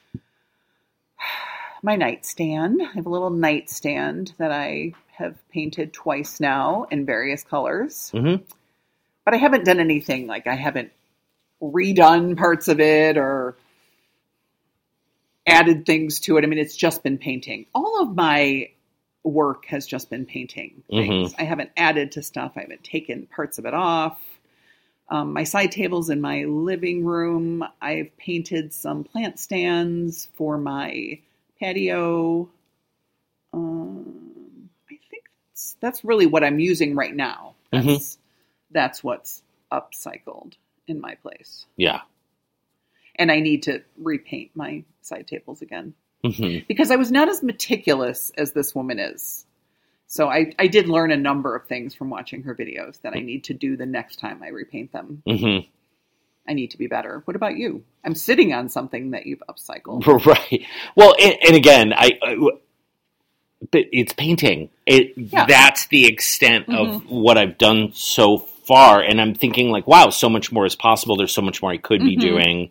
My 1.83 1.97
nightstand. 1.97 2.81
I 2.83 2.93
have 2.95 3.07
a 3.07 3.11
little 3.11 3.31
nightstand 3.31 4.33
that 4.39 4.53
I 4.53 4.95
have 5.13 5.37
painted 5.51 5.93
twice 5.93 6.41
now 6.41 6.87
in 6.91 7.05
various 7.07 7.45
colors 7.45 8.11
hmm 8.11 8.37
but 9.25 9.35
I 9.35 9.37
haven't 9.37 9.65
done 9.65 9.79
anything 9.79 10.27
like 10.27 10.47
I 10.49 10.55
haven't 10.57 10.91
redone 11.63 12.37
parts 12.37 12.67
of 12.69 12.81
it 12.81 13.17
or 13.17 13.57
added 15.47 15.87
things 15.87 16.21
to 16.21 16.37
it. 16.37 16.45
I 16.45 16.47
mean, 16.47 16.59
it's 16.59 16.77
just 16.77 17.03
been 17.03 17.19
painting. 17.19 17.67
All 17.75 18.03
of 18.03 18.15
my 18.15 18.71
work 19.25 19.67
has 19.67 19.87
just 19.87 20.11
been 20.11 20.27
painting 20.27 20.83
things. 20.91 21.35
I 21.39 21.45
haven't 21.45 21.71
added 21.77 22.13
to 22.13 22.23
stuff. 22.23 22.53
I 22.57 22.63
haven't 22.63 22.85
taken 22.85 23.27
parts 23.27 23.59
of 23.59 23.67
it 23.67 23.75
off. 23.75 24.21
Um, 25.09 25.33
my 25.33 25.45
side 25.45 25.73
tables 25.73 26.11
in 26.11 26.21
my 26.21 26.45
living 26.45 27.05
room. 27.05 27.65
I've 27.81 28.17
painted 28.17 28.73
some 28.73 29.05
plant 29.05 29.39
stands 29.39 30.29
for 30.35 30.57
my 30.59 31.21
patio. 31.61 32.49
Um, 33.53 34.71
I 34.91 34.99
think 35.11 35.25
that's, 35.51 35.77
that's 35.81 36.05
really 36.05 36.27
what 36.27 36.43
I'm 36.45 36.59
using 36.59 36.95
right 36.97 37.15
now. 37.15 37.55
Mhm. 37.73 37.87
That's, 37.93 38.19
that's 38.71 39.05
what's 39.05 39.43
upcycled 39.71 40.55
in 40.87 41.01
my 41.01 41.15
place. 41.17 41.67
Yeah. 41.77 42.01
And 43.17 43.31
I 43.33 43.41
need 43.41 43.65
to 43.65 43.83
repaint 43.99 44.53
my 44.55 44.85
side 45.03 45.27
tables 45.29 45.63
again 45.63 45.95
hmm 46.25 46.59
because 46.69 46.91
I 46.91 46.97
was 46.97 47.11
not 47.13 47.29
as 47.29 47.43
meticulous 47.43 48.33
as 48.39 48.53
this 48.53 48.75
woman 48.75 48.99
is. 48.99 49.45
So 50.07 50.29
I, 50.29 50.53
I 50.59 50.67
did 50.67 50.89
learn 50.89 51.11
a 51.11 51.17
number 51.17 51.57
of 51.57 51.67
things 51.67 51.95
from 51.95 52.11
watching 52.11 52.43
her 52.45 52.55
videos 52.55 53.01
that 53.03 53.15
I 53.15 53.21
need 53.21 53.45
to 53.45 53.55
do 53.55 53.77
the 53.77 53.87
next 53.87 54.17
time 54.21 54.43
I 54.43 54.49
repaint 54.49 54.93
them. 54.93 55.23
hmm 55.27 55.59
I 56.49 56.55
need 56.55 56.73
to 56.73 56.79
be 56.79 56.89
better. 56.89 57.23
What 57.25 57.37
about 57.37 57.57
you? 57.57 57.85
I'm 58.05 58.15
sitting 58.17 58.53
on 58.53 58.69
something 58.69 59.13
that 59.13 59.27
you've 59.27 59.43
upcycled. 59.49 60.05
Right. 60.27 60.67
Well, 60.97 61.15
and, 61.21 61.37
and 61.47 61.57
again, 61.57 61.93
I. 61.93 62.13
I 62.23 62.37
but 63.71 63.85
it's 63.93 64.13
painting. 64.13 64.71
It 64.87 65.13
Yeah. 65.17 65.47
that's 65.47 65.87
the 65.87 66.07
extent 66.07 66.67
of 66.71 66.89
Mm-hmm. 66.89 67.15
what 67.15 67.39
I've 67.39 67.59
done 67.59 67.93
so 67.95 68.39
far, 68.67 69.01
and 69.01 69.21
I'm 69.21 69.35
thinking 69.35 69.71
like, 69.71 69.87
wow, 69.87 70.11
so 70.11 70.29
much 70.29 70.53
more 70.53 70.67
is 70.67 70.77
possible. 70.77 71.17
There's 71.17 71.33
so 71.35 71.43
much 71.43 71.63
more 71.63 71.71
I 71.73 71.77
could 71.79 72.01
be 72.03 72.17
Mhm. 72.17 72.21
doing 72.21 72.71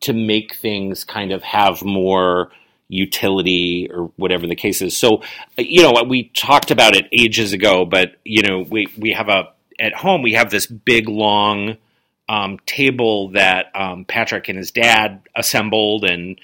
to 0.00 0.12
make 0.12 0.54
things 0.56 1.04
kind 1.04 1.32
of 1.32 1.42
have 1.42 1.84
more 1.84 2.50
utility 2.88 3.88
or 3.92 4.10
whatever 4.16 4.46
the 4.46 4.56
case 4.56 4.82
is. 4.82 4.96
So, 4.96 5.22
you 5.56 5.82
know, 5.82 6.02
we 6.08 6.24
talked 6.34 6.70
about 6.70 6.96
it 6.96 7.06
ages 7.12 7.52
ago, 7.52 7.84
but 7.84 8.16
you 8.24 8.42
know, 8.42 8.60
we 8.68 8.88
we 8.98 9.12
have 9.12 9.28
a 9.28 9.50
at 9.78 9.94
home 9.94 10.22
we 10.22 10.32
have 10.34 10.50
this 10.50 10.66
big 10.66 11.08
long 11.08 11.76
um, 12.28 12.58
table 12.66 13.28
that 13.30 13.66
um, 13.74 14.04
Patrick 14.04 14.48
and 14.48 14.56
his 14.58 14.70
dad 14.70 15.20
assembled, 15.34 16.04
and 16.04 16.40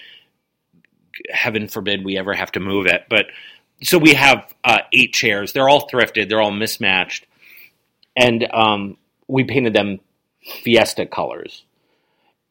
heaven 1.31 1.69
forbid 1.69 2.05
we 2.05 2.19
ever 2.19 2.35
have 2.35 2.53
to 2.53 2.61
move 2.61 2.87
it. 2.87 3.05
But 3.09 3.27
so 3.83 3.99
we 3.99 4.15
have 4.15 4.53
uh, 4.65 4.79
eight 4.93 5.13
chairs. 5.13 5.53
They're 5.53 5.69
all 5.69 5.89
thrifted. 5.89 6.29
They're 6.29 6.41
all 6.41 6.51
mismatched, 6.51 7.27
and 8.17 8.47
um, 8.53 8.97
we 9.29 9.45
painted 9.45 9.75
them 9.75 10.01
Fiesta 10.63 11.07
colors. 11.07 11.65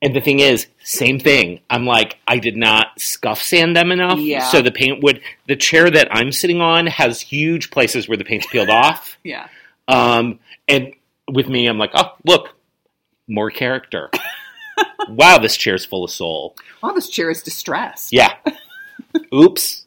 And 0.02 0.16
the 0.16 0.22
thing 0.22 0.40
is, 0.40 0.68
same 0.84 1.20
thing. 1.20 1.62
I'm 1.70 1.86
like, 1.86 2.18
I 2.28 2.38
did 2.38 2.58
not 2.58 2.88
scuff 3.00 3.42
sand 3.42 3.76
them 3.76 3.92
enough, 3.92 4.20
Yeah. 4.20 4.48
so 4.50 4.62
the 4.62 4.72
paint 4.72 5.02
would. 5.02 5.22
The 5.48 5.56
chair 5.56 5.90
that 5.90 6.10
I'm 6.12 6.32
sitting 6.32 6.62
on 6.62 6.86
has 6.88 7.22
huge 7.22 7.72
places 7.72 8.08
where 8.08 8.18
the 8.18 8.26
paint's 8.26 8.46
peeled 8.48 8.70
off. 8.70 9.18
Yeah. 9.24 9.48
Um, 9.88 10.40
and 10.68 10.94
with 11.32 11.48
me, 11.48 11.68
I'm 11.68 11.78
like, 11.78 11.92
oh, 11.96 12.14
look, 12.26 12.56
more 13.28 13.50
character. 13.50 14.10
wow, 15.10 15.38
this 15.40 15.58
chair 15.58 15.76
is 15.76 15.86
full 15.86 16.04
of 16.04 16.12
soul. 16.12 16.56
Wow, 16.84 16.92
this 16.92 17.08
chair 17.10 17.30
is 17.32 17.42
distressed. 17.42 18.12
Yeah. 18.14 18.34
Oops. 19.34 19.86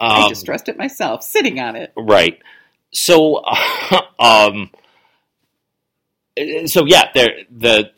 I 0.00 0.22
Um, 0.24 0.28
distressed 0.30 0.68
it 0.68 0.78
myself, 0.78 1.22
sitting 1.22 1.58
on 1.60 1.76
it. 1.76 1.92
right. 1.96 2.40
So, 2.92 3.42
um, 4.18 4.70
so 6.66 6.84
yeah, 6.86 7.10
there 7.14 7.30
the 7.50 7.90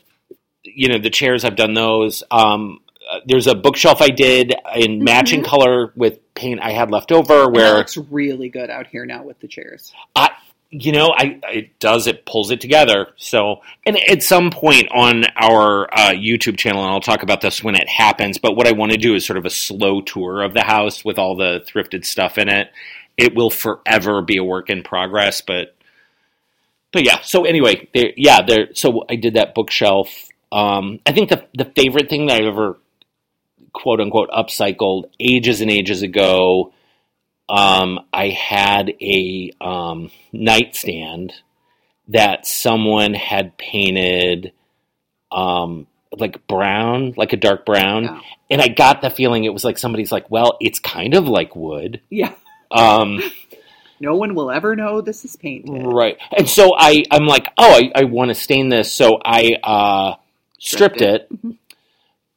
you 0.63 0.89
know 0.89 0.99
the 0.99 1.09
chairs 1.09 1.43
I've 1.43 1.55
done 1.55 1.73
those. 1.73 2.23
Um, 2.31 2.79
there's 3.25 3.47
a 3.47 3.55
bookshelf 3.55 4.01
I 4.01 4.09
did 4.09 4.53
in 4.75 5.03
matching 5.03 5.41
Mhm. 5.41 5.45
color 5.45 5.93
with 5.95 6.19
paint 6.35 6.61
I 6.61 6.71
had 6.71 6.91
left 6.91 7.11
over 7.11 7.49
where 7.49 7.75
looks 7.75 7.97
really 7.97 8.49
good 8.49 8.69
out 8.69 8.87
here 8.87 9.05
now 9.05 9.23
with 9.23 9.39
the 9.39 9.47
chairs. 9.47 9.91
I, 10.15 10.29
you 10.69 10.93
know, 10.93 11.11
I 11.17 11.39
it 11.51 11.77
does 11.79 12.07
it 12.07 12.25
pulls 12.25 12.51
it 12.51 12.61
together. 12.61 13.07
So, 13.17 13.61
and 13.85 13.97
at 14.09 14.23
some 14.23 14.49
point 14.51 14.87
on 14.93 15.25
our 15.35 15.93
uh, 15.93 16.11
YouTube 16.11 16.57
channel, 16.57 16.83
and 16.83 16.93
I'll 16.93 17.01
talk 17.01 17.23
about 17.23 17.41
this 17.41 17.61
when 17.63 17.75
it 17.75 17.89
happens. 17.89 18.37
But 18.37 18.55
what 18.55 18.67
I 18.67 18.71
want 18.71 18.91
to 18.93 18.97
do 18.97 19.13
is 19.15 19.25
sort 19.25 19.37
of 19.37 19.45
a 19.45 19.49
slow 19.49 20.01
tour 20.01 20.41
of 20.43 20.53
the 20.53 20.63
house 20.63 21.03
with 21.03 21.19
all 21.19 21.35
the 21.35 21.65
thrifted 21.67 22.05
stuff 22.05 22.37
in 22.37 22.47
it. 22.47 22.71
It 23.17 23.35
will 23.35 23.49
forever 23.49 24.21
be 24.21 24.37
a 24.37 24.43
work 24.43 24.69
in 24.69 24.83
progress, 24.83 25.41
but 25.41 25.75
but 26.91 27.03
yeah. 27.05 27.21
So 27.21 27.45
anyway, 27.45 27.87
there, 27.93 28.11
yeah, 28.17 28.41
there. 28.45 28.69
So 28.73 29.05
I 29.09 29.15
did 29.15 29.35
that 29.35 29.55
bookshelf. 29.55 30.09
Um, 30.51 30.99
I 31.05 31.11
think 31.11 31.29
the 31.29 31.45
the 31.53 31.71
favorite 31.75 32.09
thing 32.09 32.27
that 32.27 32.41
I've 32.41 32.47
ever 32.47 32.77
quote 33.73 34.01
unquote 34.01 34.29
upcycled 34.29 35.05
ages 35.19 35.61
and 35.61 35.71
ages 35.71 36.01
ago 36.01 36.73
um, 37.51 37.99
I 38.13 38.29
had 38.29 38.93
a 39.01 39.51
um, 39.59 40.09
nightstand 40.31 41.33
that 42.07 42.47
someone 42.47 43.13
had 43.13 43.57
painted 43.57 44.53
um, 45.31 45.85
like 46.17 46.47
brown, 46.47 47.13
like 47.17 47.33
a 47.33 47.37
dark 47.37 47.65
brown. 47.65 48.21
And 48.49 48.61
I 48.61 48.69
got 48.69 49.01
the 49.01 49.09
feeling 49.09 49.43
it 49.43 49.53
was 49.53 49.65
like 49.65 49.77
somebody's 49.77 50.13
like, 50.13 50.31
well, 50.31 50.57
it's 50.61 50.79
kind 50.79 51.13
of 51.13 51.27
like 51.27 51.53
wood. 51.53 52.01
Yeah. 52.09 52.33
Um, 52.71 53.21
No 54.01 54.15
one 54.15 54.33
will 54.33 54.49
ever 54.51 54.75
know 54.75 54.99
this 54.99 55.23
is 55.23 55.35
painted. 55.35 55.83
right. 55.85 56.17
And 56.35 56.49
so 56.49 56.71
I, 56.75 57.03
I'm 57.11 57.25
like, 57.25 57.47
oh, 57.57 57.71
I, 57.71 57.91
I 58.01 58.03
want 58.05 58.29
to 58.29 58.35
stain 58.35 58.69
this. 58.69 58.91
So 58.91 59.19
I 59.23 59.55
uh, 59.63 60.15
stripped, 60.59 60.97
Stripped 60.97 61.01
it, 61.01 61.31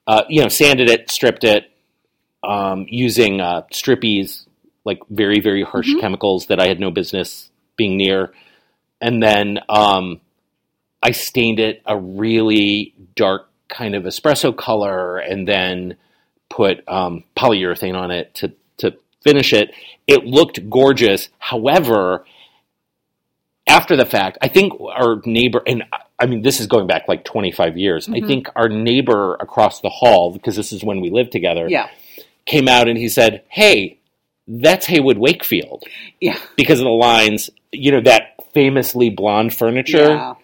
uh, 0.06 0.22
you 0.28 0.42
know, 0.42 0.48
sanded 0.48 0.90
it, 0.90 1.10
stripped 1.10 1.42
it 1.44 1.70
um, 2.42 2.84
using 2.88 3.40
uh, 3.40 3.62
strippies, 3.72 4.46
like 4.84 5.00
very, 5.08 5.40
very 5.40 5.62
harsh 5.62 5.88
Mhm. 5.88 6.00
chemicals 6.00 6.46
that 6.46 6.60
I 6.60 6.68
had 6.68 6.78
no 6.78 6.90
business 6.90 7.50
being 7.76 7.96
near. 7.96 8.32
And 9.00 9.22
then 9.22 9.58
um, 9.68 10.20
I 11.02 11.12
stained 11.12 11.58
it 11.60 11.80
a 11.86 11.98
really 11.98 12.94
dark 13.16 13.48
kind 13.68 13.94
of 13.94 14.04
espresso 14.04 14.54
color 14.54 15.16
and 15.16 15.48
then 15.48 15.96
put 16.50 16.86
um, 16.86 17.24
polyurethane 17.36 17.96
on 17.96 18.10
it 18.10 18.34
to 18.36 18.52
finish 19.24 19.52
it. 19.52 19.72
It 20.06 20.24
looked 20.24 20.68
gorgeous. 20.70 21.28
However, 21.38 22.24
after 23.66 23.96
the 23.96 24.06
fact, 24.06 24.38
I 24.42 24.48
think 24.48 24.72
our 24.80 25.20
neighbor, 25.24 25.62
and 25.66 25.84
I 26.18 26.26
mean, 26.26 26.42
this 26.42 26.60
is 26.60 26.66
going 26.66 26.86
back 26.86 27.08
like 27.08 27.24
25 27.24 27.76
years. 27.76 28.08
I 28.08 28.20
Mhm. 28.20 28.26
think 28.26 28.48
our 28.54 28.68
neighbor 28.68 29.34
across 29.40 29.80
the 29.80 29.88
hall, 29.88 30.30
because 30.32 30.54
this 30.56 30.72
is 30.72 30.84
when 30.84 31.00
we 31.00 31.10
lived 31.10 31.32
together, 31.32 31.66
Yeah. 31.68 31.88
came 32.46 32.68
out 32.68 32.88
and 32.88 32.98
he 32.98 33.08
said, 33.08 33.42
Hey, 33.48 33.98
that's 34.46 34.86
Heywood 34.86 35.16
Wakefield 35.18 35.84
Yeah. 36.20 36.38
because 36.56 36.78
of 36.78 36.84
the 36.84 36.90
lines, 36.90 37.48
you 37.72 37.90
know, 37.90 38.02
that 38.02 38.34
famously 38.52 39.08
blonde 39.10 39.54
furniture. 39.54 40.10
Yeah. 40.10 40.34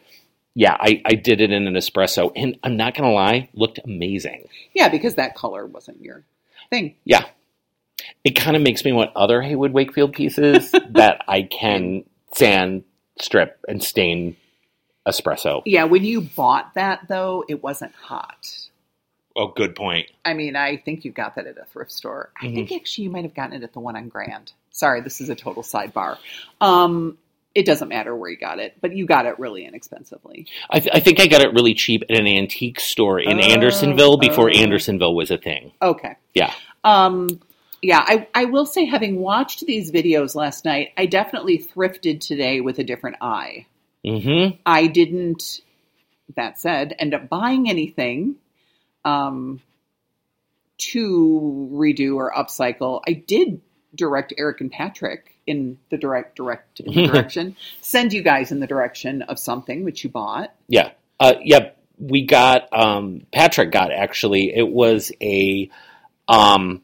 Yeah, 0.56 0.76
I, 0.80 1.00
I 1.04 1.14
did 1.14 1.40
it 1.40 1.52
in 1.52 1.68
an 1.68 1.74
espresso, 1.74 2.32
and 2.34 2.58
I'm 2.64 2.76
not 2.76 2.94
gonna 2.94 3.12
lie, 3.12 3.48
looked 3.54 3.78
amazing. 3.84 4.48
Yeah, 4.74 4.88
because 4.88 5.14
that 5.14 5.34
color 5.36 5.64
wasn't 5.66 6.02
your 6.02 6.24
thing. 6.70 6.96
Yeah, 7.04 7.22
it 8.24 8.32
kind 8.32 8.56
of 8.56 8.62
makes 8.62 8.84
me 8.84 8.92
want 8.92 9.10
other 9.16 9.40
Heywood 9.42 9.72
Wakefield 9.72 10.12
pieces 10.12 10.70
that 10.90 11.22
I 11.28 11.42
can 11.42 12.04
sand, 12.34 12.84
strip, 13.20 13.58
and 13.68 13.82
stain 13.82 14.36
espresso. 15.06 15.62
Yeah, 15.64 15.84
when 15.84 16.04
you 16.04 16.20
bought 16.20 16.74
that 16.74 17.08
though, 17.08 17.44
it 17.48 17.62
wasn't 17.62 17.94
hot. 17.94 18.56
Oh, 19.36 19.48
good 19.48 19.74
point. 19.76 20.08
I 20.24 20.34
mean, 20.34 20.56
I 20.56 20.76
think 20.76 21.04
you 21.04 21.12
got 21.12 21.36
that 21.36 21.46
at 21.46 21.56
a 21.56 21.64
thrift 21.64 21.92
store. 21.92 22.30
I 22.40 22.46
Mhm. 22.46 22.54
think 22.54 22.72
actually 22.72 23.04
you 23.04 23.10
might 23.10 23.24
have 23.24 23.34
gotten 23.34 23.54
it 23.54 23.62
at 23.62 23.72
the 23.72 23.80
one 23.80 23.96
on 23.96 24.08
Grand. 24.08 24.52
Sorry, 24.70 25.00
this 25.00 25.20
is 25.20 25.30
a 25.30 25.34
total 25.34 25.62
sidebar. 25.62 26.18
Um, 26.60 27.16
it 27.54 27.64
doesn't 27.64 27.88
matter 27.88 28.14
where 28.14 28.30
you 28.30 28.36
got 28.36 28.58
it, 28.58 28.74
but 28.80 28.94
you 28.94 29.06
got 29.06 29.26
it 29.26 29.38
really 29.38 29.64
inexpensively. 29.64 30.46
I, 30.68 30.80
th- 30.80 30.94
I 30.94 31.00
think 31.00 31.20
I 31.20 31.26
got 31.26 31.42
it 31.42 31.52
really 31.54 31.74
cheap 31.74 32.02
at 32.10 32.16
an 32.16 32.26
antique 32.26 32.78
store 32.80 33.18
in 33.18 33.38
Oh, 33.38 33.42
Andersonville 33.42 34.18
before 34.18 34.50
oh. 34.50 34.52
Andersonville 34.52 35.14
was 35.14 35.30
a 35.30 35.38
thing. 35.38 35.72
Okay. 35.80 36.14
Yeah. 36.34 36.52
Um, 36.84 37.40
yeah, 37.82 38.04
I, 38.06 38.28
I 38.34 38.44
will 38.46 38.66
say, 38.66 38.84
having 38.84 39.16
watched 39.16 39.66
these 39.66 39.90
videos 39.90 40.34
last 40.34 40.64
night, 40.64 40.90
I 40.96 41.06
definitely 41.06 41.58
thrifted 41.58 42.20
today 42.20 42.60
with 42.60 42.78
a 42.78 42.84
different 42.84 43.16
eye. 43.20 43.66
Mm-hmm. 44.04 44.56
I 44.66 44.86
didn't, 44.86 45.60
that 46.36 46.60
said, 46.60 46.94
end 46.98 47.14
up 47.14 47.28
buying 47.28 47.68
anything 47.68 48.36
um, 49.04 49.60
to 50.78 51.70
redo 51.72 52.16
or 52.16 52.32
upcycle. 52.32 53.02
I 53.06 53.12
did 53.12 53.60
direct 53.94 54.34
Eric 54.36 54.60
and 54.60 54.70
Patrick 54.70 55.34
in 55.46 55.78
the 55.90 55.96
direct 55.96 56.36
direct 56.36 56.80
in 56.80 56.94
the 56.94 57.06
direction, 57.12 57.56
send 57.80 58.12
you 58.12 58.22
guys 58.22 58.52
in 58.52 58.60
the 58.60 58.66
direction 58.66 59.22
of 59.22 59.38
something 59.38 59.84
which 59.84 60.04
you 60.04 60.10
bought. 60.10 60.54
Yeah. 60.68 60.90
Uh, 61.18 61.34
yeah. 61.42 61.70
We 61.98 62.24
got, 62.24 62.68
um, 62.72 63.26
Patrick 63.32 63.72
got 63.72 63.92
actually, 63.92 64.54
it 64.54 64.68
was 64.68 65.12
a, 65.20 65.70
um, 66.28 66.82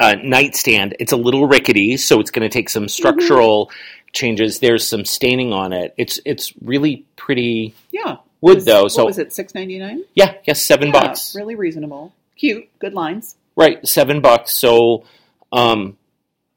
a 0.00 0.16
nightstand. 0.16 0.96
It's 0.98 1.12
a 1.12 1.16
little 1.16 1.46
rickety, 1.46 1.96
so 1.98 2.18
it's 2.20 2.30
going 2.32 2.42
to 2.42 2.52
take 2.52 2.68
some 2.68 2.88
structural 2.88 3.70
changes. 4.12 4.58
There's 4.58 4.86
some 4.88 5.04
staining 5.04 5.52
on 5.52 5.72
it. 5.72 5.94
It's, 5.96 6.18
it's 6.24 6.52
really 6.62 7.04
pretty 7.16 7.74
Yeah, 7.92 8.16
wood 8.40 8.56
Was- 8.56 8.64
though. 8.64 8.82
what 8.84 8.92
So 8.92 9.04
was 9.06 9.18
it 9.18 9.32
six 9.32 9.54
ninety 9.54 9.78
nine? 9.78 10.02
yeah, 10.14 10.34
yes, 10.44 10.62
seven 10.62 10.90
bucks. 10.90 11.34
really 11.36 11.54
reasonable, 11.54 12.12
cute, 12.36 12.68
good 12.80 12.94
lines. 12.94 13.36
Right. 13.56 13.86
Seven 13.86 14.20
bucks. 14.20 14.52
So, 14.54 15.04
um, 15.52 15.96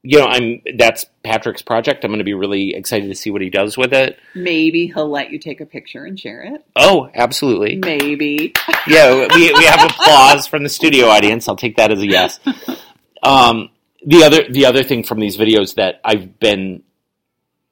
you 0.03 0.19
know, 0.19 0.25
I'm, 0.25 0.61
that's 0.77 1.05
Patrick's 1.23 1.61
project. 1.61 2.03
I'm 2.03 2.11
going 2.11 2.19
to 2.19 2.23
be 2.25 2.33
really 2.33 2.75
excited 2.75 3.07
to 3.07 3.15
see 3.15 3.29
what 3.31 3.41
he 3.41 3.49
does 3.49 3.77
with 3.77 3.93
it. 3.93 4.17
Maybe 4.35 4.87
he'll 4.87 5.09
let 5.09 5.31
you 5.31 5.39
take 5.39 5.59
a 5.61 5.65
picture 5.65 6.05
and 6.05 6.19
share 6.19 6.41
it. 6.43 6.65
Oh, 6.75 7.09
absolutely. 7.13 7.77
Maybe. 7.77 8.53
yeah, 8.87 9.27
we, 9.33 9.53
we 9.53 9.63
have 9.65 9.89
applause 9.89 10.45
from 10.47 10.63
the 10.63 10.69
studio 10.69 11.07
audience. 11.07 11.47
I'll 11.47 11.55
take 11.55 11.77
that 11.77 11.91
as 11.91 12.01
a 12.01 12.07
yes. 12.07 12.39
Um, 13.23 13.69
the 14.05 14.23
other 14.23 14.43
the 14.49 14.65
other 14.65 14.83
thing 14.83 15.03
from 15.03 15.19
these 15.19 15.37
videos 15.37 15.75
that 15.75 16.01
I've 16.03 16.39
been 16.39 16.83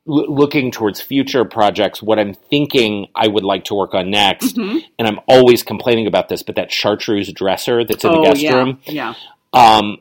l- 0.08 0.34
looking 0.34 0.72
towards 0.72 1.02
future 1.02 1.44
projects, 1.46 2.02
what 2.02 2.20
I'm 2.20 2.34
thinking 2.34 3.08
I 3.16 3.28
would 3.28 3.44
like 3.44 3.66
to 3.66 3.76
work 3.76 3.94
on 3.94 4.10
next, 4.10 4.56
Mhm. 4.56 4.82
and 4.98 5.08
I'm 5.08 5.20
always 5.28 5.62
complaining 5.64 6.08
about 6.08 6.30
this, 6.30 6.42
but 6.44 6.56
that 6.56 6.72
chartreuse 6.72 7.32
dresser 7.34 7.84
that's 7.84 8.04
in 8.06 8.12
the 8.12 8.20
Oh 8.20 8.24
guest 8.24 8.42
yeah, 8.42 8.54
room, 8.56 8.80
yeah. 8.86 9.14
um, 9.54 9.98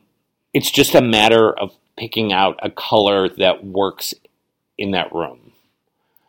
it's 0.55 0.71
just 0.71 0.95
a 0.95 1.03
matter 1.03 1.51
of 1.53 1.75
picking 1.97 2.33
out 2.33 2.59
a 2.63 2.71
color 2.71 3.29
that 3.29 3.65
works 3.65 4.15
in 4.79 4.93
that 4.93 5.13
room. 5.13 5.53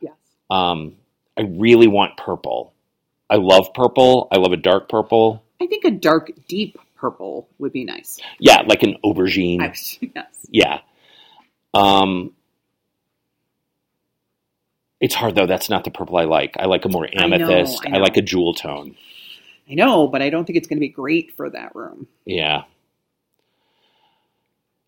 Yes. 0.02 0.14
Um, 0.50 0.96
I 1.38 1.44
really 1.44 1.88
want 1.88 2.18
purple. 2.18 2.74
I 3.30 3.36
love 3.38 3.74
purple. 3.74 4.28
I 4.32 4.38
love 4.38 4.52
a 4.52 4.58
dark 4.58 4.90
purple. 4.90 5.44
I 5.62 5.68
think 5.68 5.86
a 5.86 5.92
dark, 5.92 6.32
deep 6.50 6.78
purple 7.02 7.50
would 7.60 7.74
be 7.74 7.86
nice. 7.86 8.22
Yeah, 8.40 8.62
like 8.68 8.84
an 8.84 8.98
aubergine. 9.06 9.62
I- 9.62 9.74
yes. 10.16 10.48
yeah. 10.50 10.82
Um, 11.74 12.34
it's 15.02 15.16
hard 15.16 15.36
though. 15.36 15.48
That's 15.48 15.70
not 15.70 15.84
the 15.86 15.92
purple 15.92 16.18
I 16.18 16.26
like. 16.26 16.56
I 16.60 16.66
like 16.68 16.86
a 16.86 16.90
more 16.90 17.08
I 17.18 17.32
know, 17.32 17.46
amethyst. 17.50 17.86
I 17.92 17.98
I, 17.98 18.00
like 18.00 18.18
a 18.18 18.22
jewel 18.22 18.54
tone. 18.54 18.96
I 19.70 19.76
know, 19.76 20.08
but 20.08 20.22
I 20.22 20.30
don't 20.30 20.46
think 20.46 20.58
it's 20.58 20.68
going 20.68 20.78
to 20.78 20.82
be 20.82 20.90
great 20.90 21.36
for 21.36 21.50
that 21.52 21.76
room. 21.76 22.08
Yeah. 22.26 22.64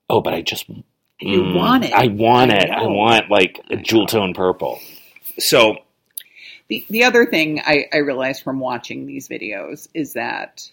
Oh, 0.10 0.22
but 0.22 0.34
I 0.34 0.42
just 0.42 0.68
You 1.20 1.44
mm, 1.44 1.54
want 1.54 1.86
it. 1.86 1.94
I 1.94 2.08
want 2.08 2.52
I 2.52 2.54
it. 2.54 2.70
I 2.72 2.84
know. 2.84 2.88
want 2.88 3.30
like 3.32 3.60
a 3.72 3.78
jewel 3.78 4.08
tone 4.08 4.34
purple. 4.34 4.80
So 5.40 5.78
The 6.70 6.86
the 6.90 7.04
other 7.06 7.26
thing 7.26 7.62
I, 7.66 7.86
I 7.94 7.98
realized 7.98 8.44
from 8.44 8.60
watching 8.60 9.06
these 9.06 9.30
videos 9.30 9.88
is 9.94 10.14
that 10.14 10.72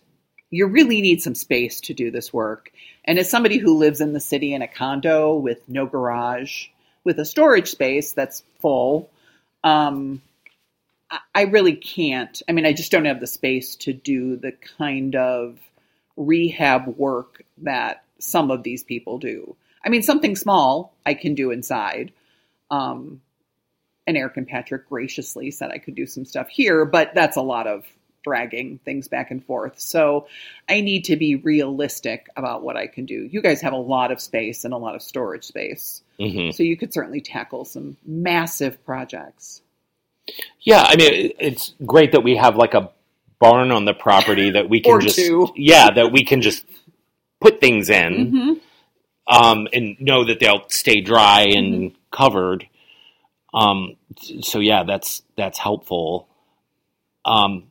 you 0.50 0.66
really 0.66 1.00
need 1.00 1.22
some 1.22 1.34
space 1.34 1.80
to 1.82 1.94
do 1.94 2.10
this 2.10 2.32
work. 2.32 2.72
And 3.04 3.18
as 3.18 3.30
somebody 3.30 3.58
who 3.58 3.78
lives 3.78 4.00
in 4.00 4.12
the 4.12 4.20
city 4.20 4.52
in 4.52 4.62
a 4.62 4.68
condo 4.68 5.36
with 5.36 5.68
no 5.68 5.86
garage, 5.86 6.66
with 7.04 7.18
a 7.18 7.24
storage 7.24 7.68
space 7.68 8.12
that's 8.12 8.42
full, 8.60 9.10
um, 9.64 10.20
I, 11.34 11.42
really 11.42 11.74
can't. 11.74 12.40
I 12.48 12.52
mean, 12.52 12.66
I 12.66 12.72
just 12.72 12.92
don't 12.92 13.04
have 13.04 13.20
the 13.20 13.26
space 13.26 13.76
to 13.76 13.92
do 13.92 14.36
the 14.36 14.52
kind 14.78 15.16
of 15.16 15.58
rehab 16.16 16.86
work 16.96 17.42
that 17.58 18.04
some 18.18 18.50
of 18.50 18.62
these 18.62 18.82
people 18.82 19.18
do. 19.18 19.56
I 19.84 19.88
mean, 19.88 20.02
something 20.02 20.36
small 20.36 20.94
I 21.04 21.14
can 21.14 21.34
do 21.34 21.50
inside. 21.50 22.12
Um, 22.70 23.22
and 24.06 24.16
Eric 24.16 24.36
and 24.36 24.46
Patrick 24.46 24.88
graciously 24.88 25.50
said 25.50 25.70
I 25.70 25.78
could 25.78 25.94
do 25.94 26.06
some 26.06 26.24
stuff 26.24 26.48
here, 26.48 26.84
but 26.84 27.12
that's 27.14 27.36
a 27.36 27.42
lot 27.42 27.66
of 27.66 27.84
dragging 28.24 28.78
things 28.84 29.08
back 29.08 29.30
and 29.30 29.44
forth. 29.44 29.80
So 29.80 30.26
I 30.68 30.80
need 30.80 31.04
to 31.06 31.16
be 31.16 31.36
realistic 31.36 32.28
about 32.36 32.62
what 32.62 32.76
I 32.76 32.86
can 32.86 33.06
do. 33.06 33.28
You 33.30 33.42
guys 33.42 33.60
have 33.62 33.72
a 33.72 33.78
lot 33.78 34.12
of 34.12 34.20
space 34.20 34.64
and 34.64 34.74
a 34.74 34.78
lot 34.78 34.94
of 34.94 35.02
storage 35.02 35.44
space. 35.44 36.02
hmm 36.18 36.50
So 36.50 36.62
you 36.62 36.76
could 36.76 36.92
certainly 36.92 37.20
tackle 37.20 37.64
some 37.64 37.96
massive 38.06 38.84
projects. 38.84 39.62
Yeah, 40.60 40.82
I 40.86 40.96
mean, 40.96 41.32
it's 41.38 41.74
great 41.84 42.12
that 42.12 42.22
we 42.22 42.36
have 42.36 42.56
like 42.56 42.74
a 42.74 42.90
barn 43.38 43.70
on 43.70 43.84
the 43.86 43.94
property 43.94 44.50
that 44.50 44.68
we 44.68 44.80
can 44.80 45.00
just 45.00 45.16
two. 45.16 45.48
yeah 45.56 45.90
that 45.90 46.12
we 46.12 46.24
can 46.24 46.42
just 46.42 46.66
put 47.40 47.58
things 47.58 47.88
in 47.88 48.30
hmm 48.30 48.52
um, 49.30 49.68
and 49.72 49.98
know 50.00 50.24
that 50.24 50.40
they'll 50.40 50.64
stay 50.68 51.00
dry 51.00 51.42
and 51.42 51.92
covered. 52.10 52.66
Um, 53.54 53.96
so 54.40 54.58
yeah, 54.58 54.82
that's 54.84 55.22
that's 55.36 55.58
helpful. 55.58 56.28
Um, 57.24 57.69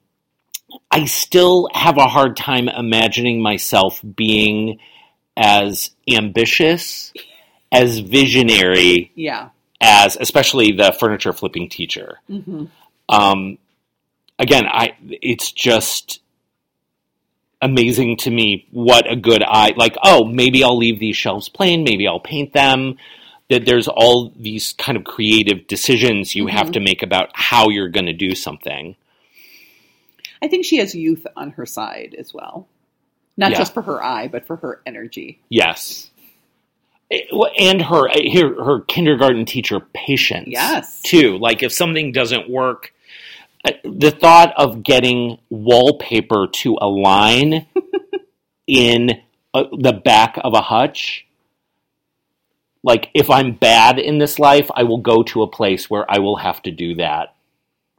I 0.91 1.05
still 1.05 1.67
have 1.73 1.97
a 1.97 2.07
hard 2.07 2.35
time 2.37 2.67
imagining 2.69 3.41
myself 3.41 4.01
being 4.15 4.79
as 5.37 5.91
ambitious, 6.09 7.13
as 7.71 7.99
visionary 7.99 9.11
Yeah. 9.15 9.49
as, 9.81 10.17
especially 10.19 10.71
the 10.71 10.91
furniture 10.99 11.33
flipping 11.33 11.69
teacher. 11.69 12.19
hmm 12.27 12.65
Um, 13.07 13.57
again, 14.37 14.65
I 14.67 14.93
it's 15.09 15.51
just 15.51 16.21
amazing 17.61 18.17
to 18.17 18.29
me 18.31 18.65
what 18.71 19.11
a 19.11 19.15
good 19.15 19.43
eye. 19.43 19.73
Like, 19.75 19.97
oh, 20.03 20.25
maybe 20.25 20.63
I'll 20.63 20.77
leave 20.77 20.99
these 20.99 21.17
shelves 21.17 21.49
plain. 21.49 21.83
Maybe 21.83 22.07
I'll 22.07 22.19
paint 22.19 22.53
them. 22.53 22.97
That 23.49 23.65
there's 23.65 23.87
all 23.87 24.31
these 24.35 24.73
kind 24.73 24.95
of 24.97 25.03
creative 25.03 25.65
decisions 25.67 26.35
you 26.35 26.47
have 26.47 26.67
Mhm. 26.67 26.73
to 26.73 26.79
make 26.81 27.01
about 27.01 27.31
how 27.33 27.69
you're 27.69 27.89
going 27.89 28.05
to 28.05 28.13
do 28.13 28.35
something. 28.35 28.95
I 30.41 30.47
think 30.47 30.65
she 30.65 30.77
has 30.77 30.95
youth 30.95 31.25
on 31.35 31.51
her 31.51 31.65
side 31.65 32.15
as 32.17 32.33
well. 32.33 32.67
Not 33.37 33.51
Yeah. 33.51 33.57
just 33.59 33.73
for 33.73 33.81
her 33.83 34.03
eye, 34.03 34.27
but 34.27 34.45
for 34.45 34.57
her 34.57 34.81
energy. 34.85 35.39
Yes. 35.49 36.11
Eh, 37.11 37.19
And 37.57 37.81
her 37.81 38.07
her 38.09 38.63
her 38.63 38.81
kindergarten 38.81 39.45
teacher 39.45 39.79
patience. 39.79 40.47
Yes. 40.47 41.01
Too. 41.01 41.37
Like 41.37 41.63
if 41.63 41.71
something 41.71 42.11
doesn't 42.11 42.49
work, 42.49 42.93
uh, 43.65 43.71
the 43.83 44.11
thought 44.11 44.53
of 44.57 44.83
getting 44.83 45.37
wallpaper 45.49 46.47
to 46.53 46.77
align 46.81 47.65
in 48.67 49.21
uh, 49.53 49.63
the 49.77 49.93
back 49.93 50.37
of 50.43 50.53
a 50.53 50.61
hutch. 50.61 51.25
Like 52.83 53.09
if 53.13 53.29
I'm 53.29 53.53
bad 53.53 53.99
in 53.99 54.19
this 54.19 54.39
life, 54.39 54.69
I 54.73 54.83
will 54.83 54.99
go 54.99 55.23
to 55.23 55.41
a 55.43 55.47
place 55.47 55.89
where 55.89 56.05
I 56.09 56.19
will 56.19 56.37
have 56.37 56.61
to 56.63 56.71
do 56.71 56.95
that 56.95 57.35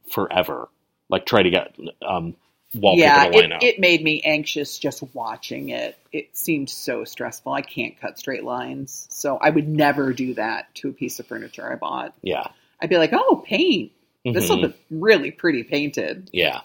forever. 0.09 0.69
Like 1.11 1.25
try 1.27 1.43
to 1.43 1.49
get 1.51 1.75
um, 2.01 2.35
wallpaper 2.73 3.03
yeah, 3.05 3.25
to 3.25 3.37
line 3.37 3.51
it, 3.51 3.63
it 3.63 3.79
made 3.79 4.01
me 4.03 4.21
anxious 4.23 4.79
just 4.79 5.03
watching 5.13 5.69
it. 5.69 5.97
It 6.11 6.35
seemed 6.35 6.69
so 6.69 7.03
stressful. 7.03 7.51
I 7.53 7.61
can't 7.61 7.99
cut 7.99 8.17
straight 8.17 8.43
lines. 8.45 9.07
So 9.11 9.37
I 9.37 9.49
would 9.49 9.67
never 9.67 10.13
do 10.13 10.33
that 10.35 10.73
to 10.75 10.89
a 10.89 10.93
piece 10.93 11.19
of 11.19 11.27
furniture 11.27 11.71
I 11.71 11.75
bought. 11.75 12.15
yeah. 12.23 12.47
I'd 12.81 12.89
be 12.89 12.97
like, 12.97 13.11
oh, 13.13 13.43
paint. 13.45 13.91
This 14.25 14.49
will 14.49 14.69
be 14.69 14.73
really 14.89 15.29
pretty 15.31 15.63
painted. 15.63 16.29
Yeah. 16.33 16.61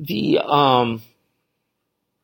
The 0.00 0.38
um 0.38 1.02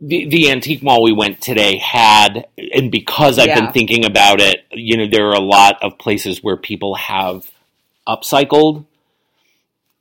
the 0.01 0.27
the 0.27 0.51
antique 0.51 0.83
mall 0.83 1.03
we 1.03 1.13
went 1.13 1.41
today 1.41 1.79
had 1.79 2.47
and 2.57 2.91
because 2.91 3.39
I've 3.39 3.49
Yeah. 3.49 3.61
been 3.65 3.73
thinking 3.73 4.05
about 4.05 4.41
it, 4.41 4.65
you 4.73 4.97
know, 4.97 5.07
there 5.09 5.29
are 5.29 5.35
a 5.35 5.41
lot 5.41 5.83
of 5.83 5.99
places 5.99 6.43
where 6.43 6.57
people 6.57 6.95
have 6.95 7.51
upcycled. 8.07 8.87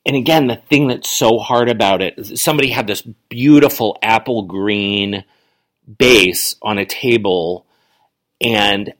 And 0.05 0.15
again, 0.17 0.47
the 0.47 0.57
thing 0.57 0.87
that's 0.89 1.09
so 1.09 1.37
hard 1.39 1.69
about 1.69 2.01
it 2.01 2.15
is 2.17 2.41
somebody 2.41 2.69
had 2.69 2.87
this 2.87 3.01
beautiful 3.29 3.97
apple 4.01 4.43
green 4.43 5.23
base 5.97 6.55
on 6.61 6.77
a 6.77 6.85
table 6.85 7.65
and 8.41 8.93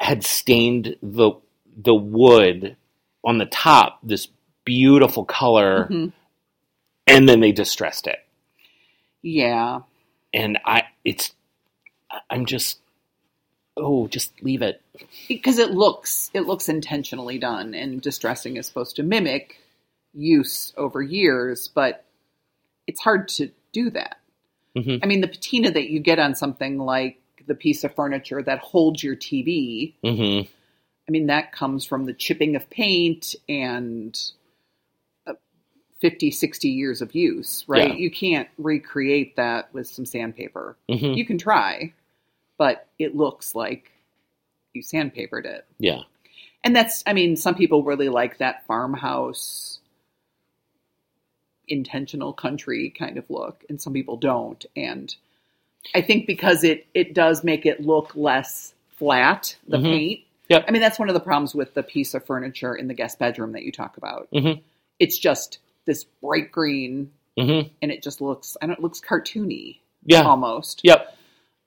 had 0.00 0.24
stained 0.24 0.96
the 1.02 1.32
the 1.76 1.94
wood 1.94 2.76
on 3.24 3.38
the 3.38 3.46
top 3.46 3.98
this 4.02 4.28
beautiful 4.64 5.24
color 5.24 5.86
Mhm. 5.90 6.12
and 7.06 7.28
then 7.28 7.40
they 7.40 7.52
distressed 7.52 8.06
it 8.06 8.18
Yeah. 9.22 9.80
and 10.34 10.58
i 10.64 10.84
it's 11.04 11.32
i'm 12.30 12.46
just 12.46 12.78
oh 13.76 14.08
just 14.08 14.32
leave 14.42 14.62
it 14.62 14.80
Because 15.28 15.58
it 15.58 15.70
looks 15.72 16.30
it 16.34 16.42
looks 16.42 16.68
intentionally 16.68 17.38
done 17.38 17.74
and 17.74 18.00
distressing 18.02 18.56
is 18.56 18.66
supposed 18.66 18.96
to 18.96 19.02
mimic 19.02 19.58
use 20.16 20.72
over 20.76 21.02
years, 21.02 21.68
but 21.68 22.04
it's 22.86 23.00
hard 23.00 23.28
to 23.28 23.50
do 23.72 23.90
that. 23.90 24.18
Mhm. 24.76 25.00
I 25.02 25.06
mean, 25.06 25.20
the 25.20 25.28
patina 25.28 25.70
that 25.70 25.90
you 25.90 26.00
get 26.00 26.18
on 26.18 26.34
something 26.34 26.78
like 26.78 27.20
the 27.46 27.54
piece 27.54 27.84
of 27.84 27.94
furniture 27.94 28.42
that 28.42 28.58
holds 28.58 29.02
your 29.02 29.16
TV, 29.16 29.94
hmm 30.02 30.40
I 31.08 31.12
mean, 31.12 31.26
that 31.28 31.52
comes 31.52 31.86
from 31.86 32.06
the 32.06 32.12
chipping 32.12 32.56
of 32.56 32.68
paint 32.68 33.36
and 33.48 34.18
uh, 35.24 35.34
50, 36.00 36.32
60 36.32 36.68
years 36.68 37.00
of 37.00 37.14
use, 37.14 37.64
right? 37.68 37.90
Yeah. 37.92 37.96
You 37.96 38.10
can't 38.10 38.48
recreate 38.58 39.36
that 39.36 39.72
with 39.72 39.86
some 39.86 40.04
sandpaper. 40.04 40.76
hmm 40.88 41.12
You 41.14 41.24
can 41.24 41.38
try, 41.38 41.92
but 42.58 42.88
it 42.98 43.14
looks 43.14 43.54
like 43.54 43.92
you 44.74 44.82
sandpapered 44.82 45.44
it. 45.46 45.64
yeah 45.78 46.02
And 46.64 46.74
that's, 46.74 47.04
I 47.06 47.12
mean, 47.12 47.36
some 47.36 47.54
people 47.54 47.84
really 47.84 48.08
like 48.08 48.38
that 48.38 48.66
farmhouse, 48.66 49.78
intentional 51.68 52.32
country 52.32 52.90
kind 52.90 53.18
of 53.18 53.28
look, 53.30 53.64
and 53.68 53.80
some 53.80 53.92
people 53.92 54.16
don't. 54.16 54.64
And 54.76 55.14
I 55.94 56.00
think 56.00 56.26
because 56.26 56.64
it 56.64 56.86
it 56.94 57.14
does 57.14 57.44
make 57.44 57.66
it 57.66 57.80
look 57.80 58.14
less 58.16 58.74
flat, 58.98 59.56
the 59.68 59.76
Mhm. 59.78 59.82
paint. 59.84 60.20
Yep. 60.48 60.64
I 60.68 60.70
mean, 60.70 60.80
that's 60.80 60.98
one 60.98 61.08
of 61.08 61.14
the 61.14 61.20
problems 61.20 61.54
with 61.54 61.74
the 61.74 61.82
piece 61.82 62.14
of 62.14 62.24
furniture 62.24 62.74
in 62.74 62.86
the 62.88 62.94
guest 62.94 63.18
bedroom 63.18 63.52
that 63.52 63.62
you 63.64 63.72
talk 63.72 63.96
about. 63.96 64.28
Mhm. 64.32 64.62
It's 64.98 65.18
just 65.18 65.58
this 65.86 66.04
bright 66.04 66.50
green, 66.52 67.10
hmm 67.38 67.60
and 67.82 67.90
it 67.92 68.02
just 68.02 68.20
looks, 68.20 68.56
and 68.62 68.72
it 68.72 68.80
looks 68.80 69.00
cartoony 69.00 69.78
yeah 70.04 70.22
almost. 70.22 70.80
yep 70.84 71.16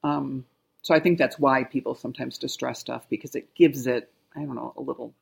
Um, 0.04 0.46
so 0.82 0.96
I 0.96 1.00
think 1.02 1.18
that's 1.18 1.38
why 1.38 1.66
people 1.66 1.94
sometimes 1.94 2.38
distress 2.38 2.80
stuff 2.80 3.06
because 3.10 3.36
it 3.36 3.54
gives 3.54 3.86
it, 3.86 4.10
I 4.36 4.40
don't 4.46 4.56
know, 4.56 4.74
a 4.78 4.82
little 4.82 5.14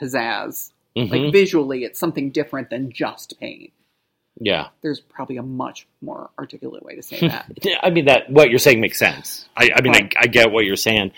pizzazz. 0.00 0.72
Mhm. 0.96 1.10
Like 1.10 1.32
visually, 1.32 1.84
it's 1.84 1.98
something 1.98 2.30
different 2.30 2.70
than 2.70 2.90
just 2.90 3.38
paint. 3.38 3.72
Yeah 4.44 4.68
There's 4.82 5.00
probably 5.00 5.36
a 5.36 5.42
much 5.42 5.86
more 6.00 6.30
articulate 6.38 6.82
way 6.84 6.96
to 6.96 7.02
say 7.02 7.20
that. 7.28 7.46
Yeah, 7.62 7.76
i 7.82 7.90
mean 7.90 8.06
that 8.06 8.30
what 8.30 8.50
you're 8.50 8.58
saying 8.58 8.80
makes 8.80 8.98
sense 8.98 9.48
i, 9.56 9.70
I 9.74 9.80
mean 9.82 9.94
I, 9.94 9.98
Right. 10.00 10.14
I 10.20 10.26
get 10.26 10.50
what 10.50 10.64
you're 10.64 10.76
saying 10.76 11.12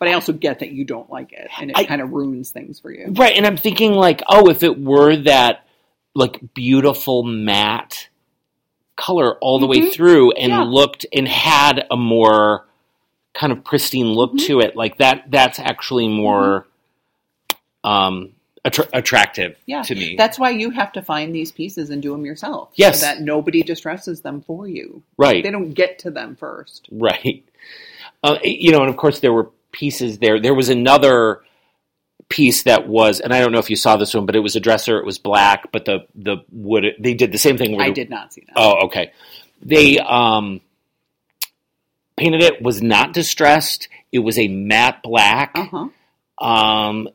but 0.00 0.08
I 0.08 0.14
also 0.14 0.32
get 0.32 0.58
that 0.58 0.70
you 0.72 0.84
don't 0.84 1.08
like 1.08 1.32
it 1.32 1.48
and 1.58 1.70
it 1.70 1.76
I- 1.76 1.84
kind 1.84 2.02
of 2.02 2.10
ruins 2.10 2.50
things 2.50 2.80
for 2.80 2.90
you. 2.90 3.06
Right, 3.12 3.36
and 3.36 3.46
I'm 3.46 3.56
thinking 3.56 3.92
like, 3.92 4.22
oh, 4.28 4.50
if 4.50 4.62
it 4.64 4.78
were 4.78 5.14
that 5.22 5.64
like 6.14 6.40
beautiful 6.52 7.22
matte 7.22 8.08
color 8.96 9.38
all 9.38 9.60
the 9.60 9.66
way 9.68 9.78
Mhm. 9.80 9.92
through 9.92 10.32
and 10.32 10.50
Yeah. 10.50 10.62
looked 10.64 11.06
and 11.12 11.26
had 11.28 11.86
a 11.90 11.96
more 11.96 12.66
kind 13.34 13.52
of 13.52 13.64
pristine 13.64 14.06
look 14.08 14.32
Mhm. 14.34 14.46
to 14.46 14.60
it, 14.60 14.74
like 14.76 14.98
that 14.98 15.30
that's 15.30 15.58
actually 15.60 16.08
more 16.08 16.66
um 17.84 18.32
attra- 18.64 18.88
attractive 18.92 19.56
Yeah. 19.66 19.82
to 19.82 19.94
me. 19.94 20.14
That's 20.16 20.38
why 20.38 20.50
you 20.50 20.70
have 20.70 20.92
to 20.92 21.02
find 21.02 21.34
these 21.34 21.52
pieces 21.52 21.90
and 21.90 22.02
do 22.02 22.12
them 22.12 22.24
yourself. 22.24 22.70
Yes. 22.74 23.00
So 23.00 23.06
that 23.06 23.20
nobody 23.20 23.62
distresses 23.62 24.20
them 24.22 24.40
for 24.42 24.66
you. 24.68 25.02
right. 25.16 25.42
They 25.44 25.50
don't 25.50 25.72
get 25.74 25.98
to 26.00 26.10
them 26.10 26.36
first. 26.36 26.88
Right. 26.90 27.44
Uh, 28.22 28.38
you 28.42 28.72
know, 28.72 28.80
and 28.80 28.88
of 28.88 28.96
course 28.96 29.20
there 29.20 29.32
were 29.32 29.50
pieces 29.72 30.18
there. 30.18 30.40
There 30.40 30.54
was 30.54 30.68
another 30.70 31.42
piece 32.30 32.62
that 32.62 32.88
was, 32.88 33.20
and 33.20 33.34
I 33.34 33.40
don't 33.40 33.52
know 33.52 33.58
if 33.58 33.68
you 33.68 33.76
saw 33.76 33.96
this 33.98 34.14
one, 34.14 34.24
but 34.24 34.34
it 34.34 34.40
was 34.40 34.56
a 34.56 34.60
dresser. 34.60 34.98
It 34.98 35.04
was 35.04 35.18
black, 35.18 35.70
but 35.72 35.84
the 35.84 36.06
the 36.14 36.38
wood. 36.50 36.84
They 36.98 37.12
did 37.14 37.32
the 37.32 37.38
same 37.38 37.58
thing. 37.58 37.78
I 37.80 37.88
the- 37.88 37.94
did 37.94 38.08
not 38.10 38.32
see 38.32 38.42
that. 38.46 38.54
Oh, 38.56 38.86
okay. 38.86 39.12
They 39.60 39.98
um 39.98 40.60
painted 42.16 42.42
it. 42.42 42.62
Was 42.62 42.82
not 42.82 43.12
distressed. 43.12 43.88
It 44.12 44.20
was 44.20 44.38
a 44.38 44.48
matte 44.48 45.02
black. 45.02 45.52
Uh 45.54 45.88
huh. 46.40 46.44
Um, 46.46 47.08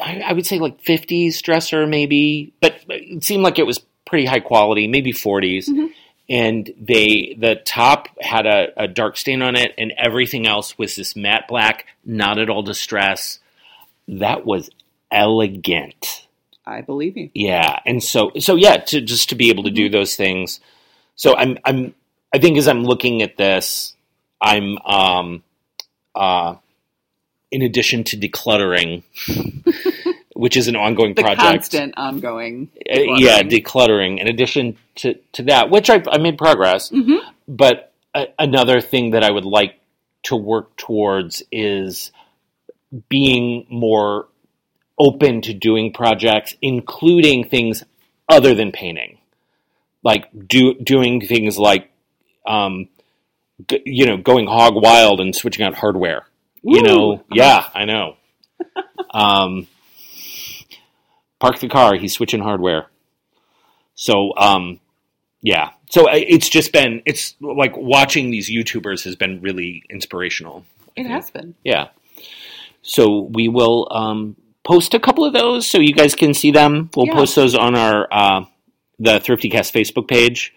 I, 0.00 0.20
I 0.20 0.32
would 0.32 0.46
say 0.46 0.58
like 0.58 0.82
50s 0.82 1.40
dresser 1.42 1.86
maybe, 1.86 2.52
but 2.60 2.76
it 2.88 3.24
seemed 3.24 3.42
like 3.42 3.58
it 3.58 3.66
was 3.66 3.80
pretty 4.06 4.26
high 4.26 4.40
quality, 4.40 4.86
maybe 4.86 5.12
40s. 5.12 5.68
Mhm. 5.68 5.90
And 6.28 6.72
they 6.80 7.36
the 7.38 7.56
top 7.56 8.08
had 8.20 8.46
a, 8.46 8.68
a 8.84 8.88
dark 8.88 9.16
stain 9.16 9.42
on 9.42 9.56
it, 9.56 9.74
and 9.76 9.92
everything 9.98 10.46
else 10.46 10.78
was 10.78 10.94
this 10.96 11.16
matte 11.16 11.48
black, 11.48 11.86
not 12.04 12.38
at 12.38 12.48
all 12.48 12.62
distress. 12.62 13.40
That 14.08 14.46
was 14.46 14.70
elegant. 15.10 16.26
I 16.64 16.80
believe 16.80 17.16
you. 17.16 17.30
Yeah, 17.34 17.80
and 17.84 18.02
so 18.02 18.30
so 18.38 18.54
yeah, 18.54 18.76
to 18.76 19.00
just 19.00 19.30
to 19.30 19.34
be 19.34 19.50
able 19.50 19.64
to 19.64 19.70
do 19.70 19.88
those 19.88 20.14
things. 20.16 20.60
So 21.16 21.36
I'm 21.36 21.58
I'm 21.64 21.94
I 22.32 22.38
think 22.38 22.56
as 22.56 22.68
I'm 22.68 22.84
looking 22.84 23.20
at 23.22 23.36
this, 23.36 23.94
I'm 24.40 24.78
um 24.78 25.42
uh 26.14 26.54
in 27.52 27.62
addition 27.62 28.02
to 28.04 28.16
decluttering, 28.16 29.02
which 30.34 30.56
is 30.56 30.66
an 30.68 30.74
ongoing 30.76 31.14
The 31.14 31.22
project. 31.22 31.40
constant 31.42 31.94
ongoing. 31.96 32.70
uh, 32.90 32.98
yeah, 33.18 33.42
decluttering. 33.42 34.20
In 34.20 34.26
addition 34.28 34.76
to 34.96 35.14
to 35.34 35.42
that, 35.44 35.70
which 35.70 35.88
I 35.90 36.02
I 36.10 36.18
made 36.18 36.36
progress, 36.38 36.88
hmm 36.88 37.18
but 37.46 37.92
a, 38.14 38.26
another 38.38 38.80
thing 38.80 39.10
that 39.12 39.22
I 39.22 39.30
would 39.30 39.44
like 39.44 39.78
to 40.24 40.36
work 40.36 40.76
towards 40.76 41.42
is 41.52 42.10
being 43.08 43.66
more 43.68 44.28
open 44.98 45.40
to 45.42 45.52
doing 45.54 45.92
projects, 45.92 46.54
including 46.62 47.48
things 47.48 47.82
other 48.28 48.54
than 48.54 48.70
painting, 48.72 49.18
like 50.04 50.26
do 50.48 50.74
doing 50.74 51.20
things 51.20 51.58
like, 51.58 51.90
um, 52.46 52.88
g- 53.68 53.82
you 53.84 54.06
know, 54.06 54.16
going 54.16 54.46
hog 54.46 54.74
wild 54.76 55.20
and 55.20 55.34
switching 55.34 55.64
out 55.64 55.74
hardware. 55.74 56.24
You 56.62 56.82
know, 56.82 57.24
yeah, 57.32 57.68
I 57.74 57.84
know. 57.84 58.16
um, 59.12 59.66
park 61.40 61.58
the 61.58 61.68
car. 61.68 61.96
He's 61.96 62.14
switching 62.14 62.40
hardware. 62.42 62.86
So, 63.94 64.32
um, 64.36 64.80
yeah. 65.42 65.70
So 65.90 66.06
it's 66.10 66.48
just 66.48 66.72
been 66.72 67.02
it's 67.04 67.34
like 67.40 67.76
watching 67.76 68.30
these 68.30 68.50
YouTubers 68.50 69.04
has 69.04 69.16
been 69.16 69.40
really 69.42 69.82
inspirational. 69.90 70.64
It 70.96 71.06
has 71.06 71.30
been. 71.30 71.54
Yeah. 71.64 71.88
So 72.82 73.28
we 73.32 73.48
will 73.48 73.88
um, 73.90 74.36
post 74.64 74.94
a 74.94 75.00
couple 75.00 75.24
of 75.24 75.32
those 75.32 75.68
so 75.68 75.78
you 75.78 75.92
guys 75.92 76.14
can 76.14 76.32
see 76.34 76.50
them. 76.50 76.90
We'll 76.96 77.06
Yeah. 77.06 77.14
post 77.14 77.36
those 77.36 77.54
on 77.54 77.76
our 77.76 78.08
uh, 78.10 78.44
the 78.98 79.20
Thrifty 79.20 79.50
Cast 79.50 79.74
Facebook 79.74 80.08
page. 80.08 80.54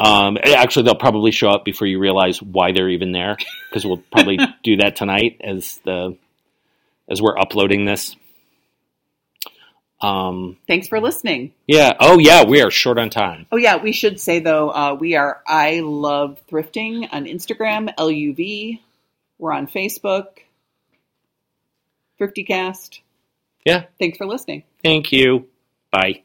Um, 0.00 0.38
actually, 0.42 0.84
they'll 0.84 0.94
probably 0.94 1.30
show 1.30 1.50
up 1.50 1.64
before 1.64 1.86
you 1.86 1.98
realize 1.98 2.40
why 2.40 2.72
they're 2.72 2.88
even 2.88 3.12
there 3.12 3.36
because 3.68 3.84
we'll 3.84 4.02
probably 4.10 4.38
do 4.62 4.76
that 4.76 4.96
tonight 4.96 5.40
as 5.44 5.78
the 5.84 6.16
as 7.08 7.20
we're 7.20 7.38
uploading 7.38 7.84
this. 7.84 8.16
Um, 10.00 10.56
Thanks 10.66 10.88
for 10.88 10.98
listening. 11.00 11.52
yeah. 11.66 11.92
Oh, 12.00 12.18
yeah. 12.18 12.44
We 12.44 12.62
are 12.62 12.70
short 12.70 12.98
on 12.98 13.10
time. 13.10 13.46
Oh 13.52 13.58
yeah, 13.58 13.76
we 13.76 13.92
should 13.92 14.18
say 14.18 14.38
though, 14.40 14.70
uh, 14.70 14.96
we 14.98 15.16
are 15.16 15.42
I 15.46 15.80
love 15.80 16.40
thrifting 16.50 17.06
on 17.12 17.26
Instagram, 17.26 17.94
LUV. 17.96 18.80
We're 19.38 19.52
on 19.52 19.66
Facebook, 19.66 20.26
ThriftyCast. 22.18 23.00
Yeah. 23.66 23.84
Thanks 23.98 24.16
for 24.16 24.26
listening. 24.26 24.64
Thank 24.82 25.12
you. 25.12 25.48
Bye. 25.90 26.22